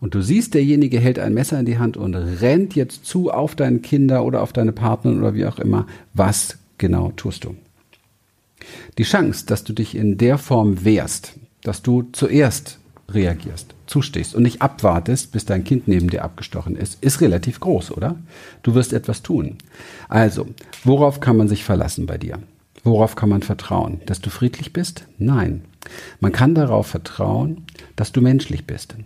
Und 0.00 0.14
du 0.14 0.22
siehst, 0.22 0.54
derjenige 0.54 0.98
hält 0.98 1.18
ein 1.18 1.34
Messer 1.34 1.58
in 1.58 1.66
die 1.66 1.78
Hand 1.78 1.96
und 1.96 2.14
rennt 2.14 2.74
jetzt 2.74 3.04
zu 3.04 3.30
auf 3.30 3.54
deine 3.54 3.80
Kinder 3.80 4.24
oder 4.24 4.42
auf 4.42 4.52
deine 4.52 4.72
Partnerin 4.72 5.18
oder 5.18 5.34
wie 5.34 5.46
auch 5.46 5.58
immer. 5.58 5.86
Was 6.14 6.58
genau 6.78 7.12
tust 7.16 7.44
du? 7.44 7.56
Die 8.98 9.04
Chance, 9.04 9.46
dass 9.46 9.64
du 9.64 9.72
dich 9.72 9.94
in 9.94 10.18
der 10.18 10.38
Form 10.38 10.84
wehrst, 10.84 11.34
dass 11.62 11.82
du 11.82 12.04
zuerst 12.12 12.78
reagierst, 13.08 13.74
zustehst 13.86 14.34
und 14.34 14.42
nicht 14.42 14.62
abwartest, 14.62 15.32
bis 15.32 15.44
dein 15.44 15.64
Kind 15.64 15.88
neben 15.88 16.10
dir 16.10 16.24
abgestochen 16.24 16.76
ist, 16.76 17.02
ist 17.02 17.20
relativ 17.20 17.60
groß, 17.60 17.92
oder? 17.92 18.16
Du 18.62 18.74
wirst 18.74 18.92
etwas 18.92 19.22
tun. 19.22 19.56
Also, 20.08 20.46
worauf 20.84 21.20
kann 21.20 21.36
man 21.36 21.48
sich 21.48 21.64
verlassen 21.64 22.06
bei 22.06 22.18
dir? 22.18 22.38
Worauf 22.84 23.16
kann 23.16 23.28
man 23.28 23.42
vertrauen? 23.42 24.00
Dass 24.06 24.20
du 24.20 24.30
friedlich 24.30 24.72
bist? 24.72 25.06
Nein. 25.18 25.62
Man 26.20 26.32
kann 26.32 26.54
darauf 26.54 26.86
vertrauen, 26.86 27.64
dass 27.96 28.12
du 28.12 28.20
menschlich 28.20 28.66
bist, 28.66 28.96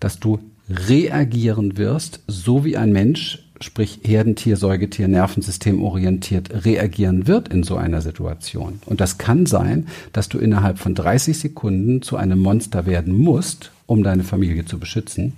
dass 0.00 0.20
du 0.20 0.38
reagieren 0.68 1.76
wirst, 1.76 2.20
so 2.26 2.64
wie 2.64 2.76
ein 2.76 2.92
Mensch 2.92 3.43
sprich 3.60 4.00
Herdentier, 4.02 4.56
Säugetier, 4.56 5.08
Nervensystem 5.08 5.82
orientiert 5.82 6.64
reagieren 6.64 7.26
wird 7.26 7.48
in 7.48 7.62
so 7.62 7.76
einer 7.76 8.00
Situation. 8.00 8.80
Und 8.86 9.00
das 9.00 9.18
kann 9.18 9.46
sein, 9.46 9.86
dass 10.12 10.28
du 10.28 10.38
innerhalb 10.38 10.78
von 10.78 10.94
30 10.94 11.38
Sekunden 11.38 12.02
zu 12.02 12.16
einem 12.16 12.40
Monster 12.40 12.86
werden 12.86 13.16
musst, 13.16 13.70
um 13.86 14.02
deine 14.02 14.24
Familie 14.24 14.64
zu 14.64 14.78
beschützen. 14.78 15.34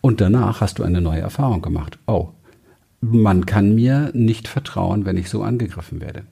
Und 0.00 0.20
danach 0.20 0.60
hast 0.60 0.78
du 0.78 0.82
eine 0.82 1.00
neue 1.00 1.20
Erfahrung 1.20 1.62
gemacht. 1.62 1.98
Oh, 2.06 2.28
man 3.00 3.46
kann 3.46 3.74
mir 3.74 4.10
nicht 4.14 4.48
vertrauen, 4.48 5.04
wenn 5.04 5.16
ich 5.16 5.28
so 5.30 5.42
angegriffen 5.42 6.00
werde. 6.00 6.22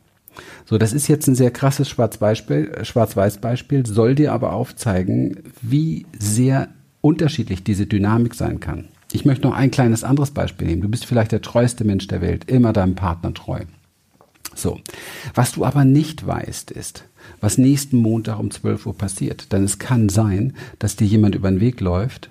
So, 0.64 0.78
das 0.78 0.92
ist 0.92 1.08
jetzt 1.08 1.26
ein 1.28 1.34
sehr 1.34 1.50
krasses 1.50 1.90
Schwarz-Weiß-Beispiel, 1.90 3.86
soll 3.86 4.14
dir 4.14 4.32
aber 4.32 4.54
aufzeigen, 4.54 5.38
wie 5.60 6.06
sehr 6.18 6.68
unterschiedlich 7.02 7.64
diese 7.64 7.86
Dynamik 7.86 8.34
sein 8.34 8.58
kann. 8.60 8.88
Ich 9.12 9.24
möchte 9.24 9.46
noch 9.46 9.54
ein 9.54 9.70
kleines 9.70 10.04
anderes 10.04 10.30
Beispiel 10.30 10.66
nehmen. 10.66 10.82
Du 10.82 10.88
bist 10.88 11.06
vielleicht 11.06 11.32
der 11.32 11.42
treueste 11.42 11.84
Mensch 11.84 12.06
der 12.06 12.20
Welt, 12.20 12.50
immer 12.50 12.72
deinem 12.72 12.94
Partner 12.94 13.34
treu. 13.34 13.60
So. 14.54 14.80
Was 15.34 15.52
du 15.52 15.64
aber 15.64 15.84
nicht 15.84 16.26
weißt, 16.26 16.70
ist, 16.70 17.04
was 17.40 17.58
nächsten 17.58 17.96
Montag 17.96 18.38
um 18.38 18.50
12 18.50 18.86
Uhr 18.86 18.96
passiert. 18.96 19.52
Denn 19.52 19.64
es 19.64 19.78
kann 19.78 20.08
sein, 20.08 20.54
dass 20.78 20.96
dir 20.96 21.06
jemand 21.06 21.34
über 21.34 21.50
den 21.50 21.60
Weg 21.60 21.80
läuft, 21.80 22.30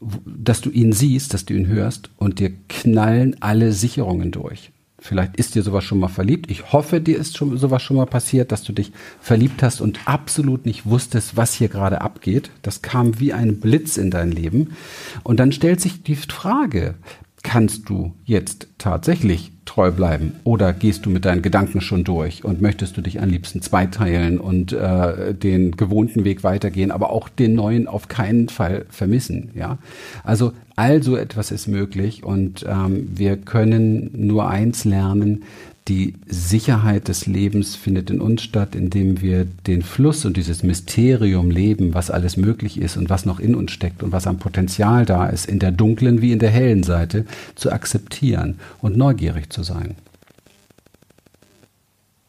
dass 0.00 0.60
du 0.60 0.70
ihn 0.70 0.92
siehst, 0.92 1.32
dass 1.32 1.44
du 1.44 1.54
ihn 1.54 1.66
hörst 1.66 2.10
und 2.16 2.40
dir 2.40 2.52
knallen 2.68 3.36
alle 3.40 3.72
Sicherungen 3.72 4.32
durch. 4.32 4.72
Vielleicht 5.02 5.36
ist 5.36 5.56
dir 5.56 5.64
sowas 5.64 5.82
schon 5.82 5.98
mal 5.98 6.06
verliebt. 6.06 6.48
Ich 6.48 6.72
hoffe, 6.72 7.00
dir 7.00 7.18
ist 7.18 7.36
schon 7.36 7.56
sowas 7.58 7.82
schon 7.82 7.96
mal 7.96 8.06
passiert, 8.06 8.52
dass 8.52 8.62
du 8.62 8.72
dich 8.72 8.92
verliebt 9.20 9.60
hast 9.60 9.80
und 9.80 9.98
absolut 10.06 10.64
nicht 10.64 10.86
wusstest, 10.86 11.36
was 11.36 11.54
hier 11.54 11.68
gerade 11.68 12.02
abgeht. 12.02 12.50
Das 12.62 12.82
kam 12.82 13.18
wie 13.18 13.32
ein 13.32 13.58
Blitz 13.58 13.96
in 13.96 14.12
dein 14.12 14.30
Leben. 14.30 14.76
Und 15.24 15.40
dann 15.40 15.50
stellt 15.50 15.80
sich 15.80 16.04
die 16.04 16.14
Frage, 16.14 16.94
kannst 17.42 17.88
du 17.88 18.14
jetzt 18.24 18.68
tatsächlich 18.78 19.51
treu 19.64 19.90
bleiben 19.90 20.32
oder 20.44 20.72
gehst 20.72 21.06
du 21.06 21.10
mit 21.10 21.24
deinen 21.24 21.42
Gedanken 21.42 21.80
schon 21.80 22.04
durch 22.04 22.44
und 22.44 22.60
möchtest 22.60 22.96
du 22.96 23.00
dich 23.00 23.20
am 23.20 23.28
liebsten 23.28 23.62
zweiteilen 23.62 24.38
und 24.38 24.72
äh, 24.72 25.34
den 25.34 25.76
gewohnten 25.76 26.24
Weg 26.24 26.42
weitergehen, 26.42 26.90
aber 26.90 27.10
auch 27.10 27.28
den 27.28 27.54
neuen 27.54 27.86
auf 27.86 28.08
keinen 28.08 28.48
Fall 28.48 28.86
vermissen, 28.90 29.50
ja? 29.54 29.78
Also 30.24 30.52
all 30.74 31.02
so 31.02 31.16
etwas 31.16 31.50
ist 31.50 31.68
möglich 31.68 32.24
und 32.24 32.64
ähm, 32.68 33.08
wir 33.14 33.36
können 33.36 34.10
nur 34.14 34.48
eins 34.48 34.84
lernen, 34.84 35.44
die 35.88 36.14
Sicherheit 36.26 37.08
des 37.08 37.26
Lebens 37.26 37.74
findet 37.74 38.10
in 38.10 38.20
uns 38.20 38.42
statt, 38.42 38.76
indem 38.76 39.20
wir 39.20 39.44
den 39.44 39.82
Fluss 39.82 40.24
und 40.24 40.36
dieses 40.36 40.62
Mysterium 40.62 41.50
leben, 41.50 41.92
was 41.92 42.10
alles 42.10 42.36
möglich 42.36 42.80
ist 42.80 42.96
und 42.96 43.10
was 43.10 43.26
noch 43.26 43.40
in 43.40 43.54
uns 43.56 43.72
steckt 43.72 44.02
und 44.02 44.12
was 44.12 44.28
am 44.28 44.38
Potenzial 44.38 45.04
da 45.04 45.26
ist, 45.26 45.46
in 45.46 45.58
der 45.58 45.72
dunklen 45.72 46.22
wie 46.22 46.32
in 46.32 46.38
der 46.38 46.50
hellen 46.50 46.84
Seite, 46.84 47.26
zu 47.56 47.72
akzeptieren 47.72 48.60
und 48.80 48.96
neugierig 48.96 49.52
zu 49.52 49.64
sein. 49.64 49.96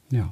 Ja. 0.09 0.31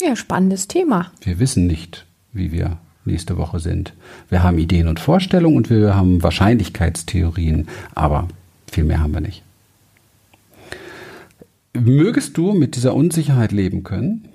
Ja, 0.00 0.16
spannendes 0.16 0.68
Thema. 0.68 1.10
Wir 1.20 1.38
wissen 1.38 1.66
nicht, 1.66 2.06
wie 2.32 2.52
wir 2.52 2.78
nächste 3.04 3.36
Woche 3.36 3.60
sind. 3.60 3.92
Wir 4.30 4.42
haben 4.42 4.58
Ideen 4.58 4.88
und 4.88 5.00
Vorstellungen 5.00 5.56
und 5.56 5.70
wir 5.70 5.94
haben 5.94 6.22
Wahrscheinlichkeitstheorien, 6.22 7.68
aber 7.94 8.28
viel 8.70 8.84
mehr 8.84 9.00
haben 9.00 9.14
wir 9.14 9.20
nicht. 9.20 9.45
Mögest 11.80 12.36
du 12.36 12.52
mit 12.52 12.76
dieser 12.76 12.94
Unsicherheit 12.94 13.52
leben 13.52 13.82
können? 13.82 14.28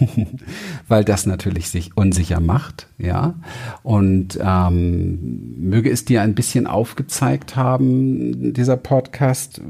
Weil 0.88 1.04
das 1.04 1.26
natürlich 1.26 1.68
sich 1.68 1.96
unsicher 1.96 2.40
macht, 2.40 2.88
ja. 2.98 3.34
Und 3.82 4.38
ähm, 4.42 5.54
möge 5.58 5.90
es 5.90 6.04
dir 6.04 6.22
ein 6.22 6.34
bisschen 6.34 6.66
aufgezeigt 6.66 7.56
haben, 7.56 8.52
dieser 8.52 8.76
Podcast, 8.76 9.60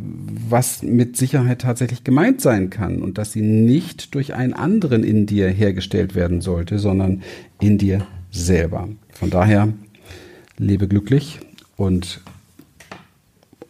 was 0.49 0.83
mit 0.83 1.17
Sicherheit 1.17 1.61
tatsächlich 1.61 2.05
gemeint 2.05 2.41
sein 2.41 2.71
kann 2.71 3.03
und 3.03 3.19
dass 3.19 3.33
sie 3.33 3.43
nicht 3.43 4.15
durch 4.15 4.35
einen 4.35 4.55
anderen 4.55 5.05
in 5.05 5.27
dir 5.27 5.49
hergestellt 5.49 6.15
werden 6.15 6.41
sollte, 6.41 6.79
sondern 6.79 7.23
in 7.61 7.79
dir 7.79 8.07
selber. 8.31 8.89
Von 9.13 9.31
daher 9.31 9.69
lebe 10.59 10.89
glücklich 10.89 11.41
und 11.77 12.21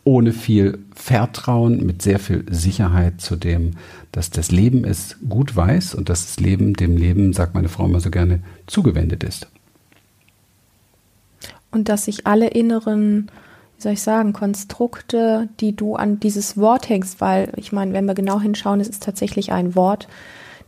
ohne 0.04 0.32
viel 0.32 0.78
Vertrauen, 1.04 1.84
mit 1.84 2.00
sehr 2.00 2.18
viel 2.18 2.46
Sicherheit 2.50 3.20
zu 3.20 3.36
dem, 3.36 3.72
dass 4.10 4.30
das 4.30 4.50
Leben 4.50 4.86
es 4.86 5.16
gut 5.28 5.54
weiß 5.54 5.94
und 5.94 6.08
dass 6.08 6.24
das 6.24 6.40
Leben 6.40 6.72
dem 6.72 6.96
Leben, 6.96 7.34
sagt 7.34 7.54
meine 7.54 7.68
Frau 7.68 7.84
immer 7.84 8.00
so 8.00 8.10
gerne, 8.10 8.42
zugewendet 8.66 9.22
ist. 9.22 9.46
Und 11.70 11.90
dass 11.90 12.06
sich 12.06 12.26
alle 12.26 12.48
inneren, 12.48 13.30
wie 13.76 13.82
soll 13.82 13.92
ich 13.92 14.00
sagen, 14.00 14.32
Konstrukte, 14.32 15.50
die 15.60 15.76
du 15.76 15.94
an 15.94 16.20
dieses 16.20 16.56
Wort 16.56 16.88
hängst, 16.88 17.20
weil 17.20 17.52
ich 17.56 17.70
meine, 17.70 17.92
wenn 17.92 18.06
wir 18.06 18.14
genau 18.14 18.40
hinschauen, 18.40 18.80
es 18.80 18.88
ist 18.88 19.02
tatsächlich 19.02 19.52
ein 19.52 19.74
Wort, 19.74 20.08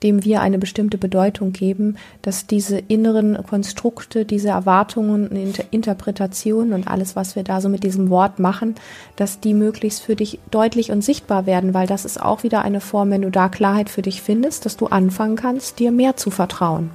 dem 0.03 0.25
wir 0.25 0.41
eine 0.41 0.59
bestimmte 0.59 0.99
Bedeutung 0.99 1.53
geben, 1.53 1.97
dass 2.23 2.47
diese 2.47 2.79
inneren 2.79 3.43
Konstrukte, 3.43 4.25
diese 4.25 4.49
Erwartungen 4.49 5.29
und 5.29 5.59
Interpretationen 5.71 6.73
und 6.73 6.89
alles, 6.89 7.17
was 7.17 7.37
wir 7.37 7.45
da 7.45 7.61
so 7.61 7.69
mit 7.69 7.83
diesem 7.83 8.11
Wort 8.11 8.39
machen, 8.39 8.75
dass 9.17 9.41
die 9.41 9.55
möglichst 9.55 10.03
für 10.03 10.17
dich 10.17 10.39
deutlich 10.51 10.91
und 10.91 11.03
sichtbar 11.03 11.47
werden, 11.47 11.75
weil 11.75 11.87
das 11.87 12.05
ist 12.05 12.21
auch 12.21 12.43
wieder 12.43 12.63
eine 12.63 12.81
Form, 12.81 13.11
wenn 13.11 13.23
du 13.23 13.31
da 13.31 13.49
Klarheit 13.49 13.91
für 13.91 14.03
dich 14.03 14.23
findest, 14.23 14.67
dass 14.67 14.77
du 14.77 14.87
anfangen 14.87 15.37
kannst, 15.37 15.79
dir 15.79 15.93
mehr 15.93 16.17
zu 16.17 16.31
vertrauen. 16.31 16.91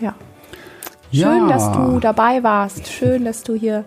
Ja. 0.00 0.14
Schön, 1.12 1.48
ja. 1.48 1.48
dass 1.48 1.72
du 1.72 2.00
dabei 2.00 2.42
warst. 2.42 2.88
Schön, 2.88 3.24
dass 3.24 3.42
du 3.42 3.54
hier 3.54 3.84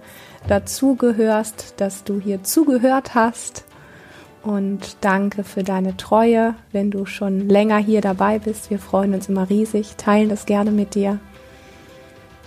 dazugehörst, 0.48 1.76
dass 1.78 2.04
du 2.04 2.20
hier 2.20 2.44
zugehört 2.44 3.13
hast. 3.13 3.65
Und 4.43 4.97
danke 5.02 5.43
für 5.43 5.63
deine 5.63 5.97
Treue, 5.97 6.56
wenn 6.71 6.91
du 6.91 7.06
schon 7.06 7.49
länger 7.49 7.78
hier 7.78 8.02
dabei 8.02 8.39
bist. 8.39 8.69
Wir 8.69 8.80
freuen 8.80 9.13
uns 9.13 9.28
immer 9.28 9.49
riesig, 9.49 9.95
teilen 9.97 10.30
das 10.30 10.45
gerne 10.45 10.71
mit 10.71 10.95
dir. 10.95 11.19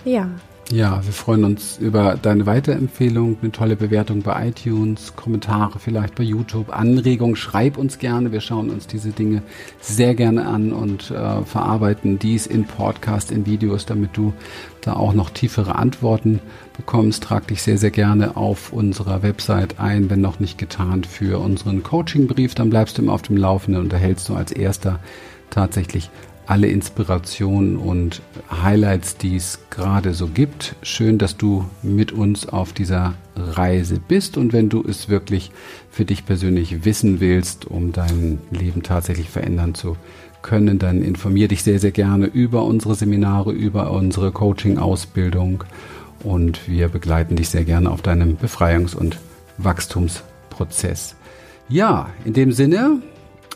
Ja. 0.03 0.29
Ja, 0.71 1.05
wir 1.05 1.13
freuen 1.13 1.43
uns 1.43 1.77
über 1.77 2.17
deine 2.19 2.45
Weiterempfehlung, 2.45 3.37
eine 3.41 3.51
tolle 3.51 3.75
Bewertung 3.75 4.21
bei 4.21 4.47
iTunes, 4.47 5.13
Kommentare 5.15 5.77
vielleicht 5.77 6.15
bei 6.15 6.23
YouTube, 6.23 6.75
Anregungen. 6.75 7.35
Schreib 7.35 7.77
uns 7.77 7.99
gerne. 7.99 8.31
Wir 8.31 8.39
schauen 8.39 8.69
uns 8.69 8.87
diese 8.87 9.11
Dinge 9.11 9.43
sehr 9.81 10.15
gerne 10.15 10.47
an 10.47 10.71
und 10.71 11.11
äh, 11.11 11.41
verarbeiten 11.43 12.17
dies 12.17 12.47
in 12.47 12.63
Podcast, 12.63 13.31
in 13.31 13.45
Videos, 13.45 13.85
damit 13.85 14.15
du 14.15 14.33
da 14.81 14.93
auch 14.93 15.13
noch 15.13 15.29
tiefere 15.31 15.75
Antworten 15.75 16.39
bekommst. 16.77 17.23
Trag 17.23 17.45
dich 17.47 17.61
sehr, 17.61 17.77
sehr 17.77 17.91
gerne 17.91 18.37
auf 18.37 18.71
unserer 18.71 19.21
Website 19.21 19.79
ein, 19.79 20.09
wenn 20.09 20.21
noch 20.21 20.39
nicht 20.39 20.57
getan, 20.57 21.03
für 21.03 21.39
unseren 21.39 21.83
Coachingbrief. 21.83 22.55
Dann 22.55 22.69
bleibst 22.69 22.97
du 22.97 23.01
immer 23.01 23.13
auf 23.13 23.21
dem 23.21 23.37
Laufenden 23.37 23.83
und 23.83 23.91
erhältst 23.91 24.29
du 24.29 24.33
als 24.33 24.53
erster 24.53 24.99
tatsächlich 25.49 26.09
alle 26.45 26.67
Inspirationen 26.67 27.77
und 27.77 28.21
Highlights, 28.51 29.17
die 29.17 29.35
es 29.35 29.59
gerade 29.69 30.13
so 30.13 30.27
gibt. 30.27 30.75
Schön, 30.81 31.17
dass 31.17 31.37
du 31.37 31.65
mit 31.81 32.11
uns 32.11 32.47
auf 32.47 32.73
dieser 32.73 33.15
Reise 33.35 33.99
bist 33.99 34.37
und 34.37 34.53
wenn 34.53 34.69
du 34.69 34.83
es 34.87 35.09
wirklich 35.09 35.51
für 35.89 36.05
dich 36.05 36.25
persönlich 36.25 36.85
wissen 36.85 37.19
willst, 37.19 37.65
um 37.65 37.91
dein 37.91 38.39
Leben 38.51 38.83
tatsächlich 38.83 39.29
verändern 39.29 39.73
zu 39.73 39.97
können, 40.41 40.77
dann 40.77 41.01
informier 41.01 41.47
dich 41.47 41.63
sehr, 41.63 41.79
sehr 41.79 41.91
gerne 41.91 42.25
über 42.25 42.65
unsere 42.65 42.95
Seminare, 42.95 43.51
über 43.51 43.91
unsere 43.91 44.31
Coaching-Ausbildung 44.31 45.63
und 46.23 46.67
wir 46.67 46.89
begleiten 46.89 47.35
dich 47.35 47.49
sehr 47.49 47.63
gerne 47.63 47.89
auf 47.89 48.01
deinem 48.01 48.37
Befreiungs- 48.37 48.95
und 48.95 49.17
Wachstumsprozess. 49.57 51.15
Ja, 51.69 52.09
in 52.25 52.33
dem 52.33 52.51
Sinne, 52.51 53.01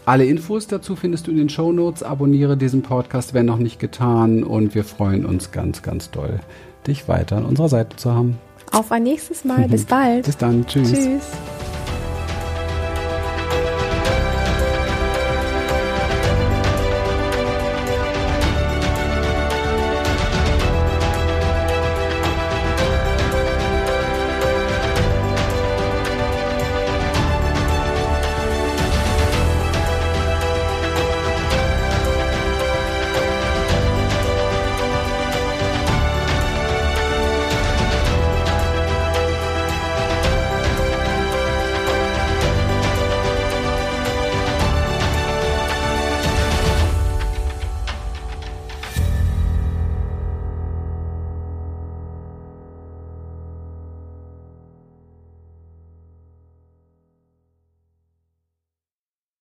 alle 0.08 0.26
Infos 0.26 0.68
dazu 0.68 0.96
findest 0.96 1.28
du 1.28 1.32
in 1.32 1.38
den 1.38 1.50
Show 1.50 1.74
Notes. 1.74 2.02
Abonniere 2.02 2.56
diesen 2.56 2.82
Podcast, 2.82 3.34
wenn 3.34 3.46
noch 3.46 3.58
nicht 3.58 3.78
getan. 3.78 4.42
Und 4.44 4.74
wir 4.74 4.86
freuen 4.86 5.26
uns 5.26 5.52
ganz, 5.52 5.82
ganz 5.82 6.12
doll, 6.12 6.40
dich 6.88 7.10
weiter 7.10 7.36
an 7.36 7.46
unserer 7.46 7.68
Seite 7.68 7.98
zu 7.98 8.14
haben. 8.14 8.38
Auf 8.72 8.92
ein 8.92 9.04
nächstes 9.04 9.44
Mal. 9.44 9.68
Bis 9.70 9.84
bald. 9.84 10.26
Bis 10.26 10.38
dann. 10.38 10.66
Tschüss. 10.66 10.94
Tschüss. 10.94 11.57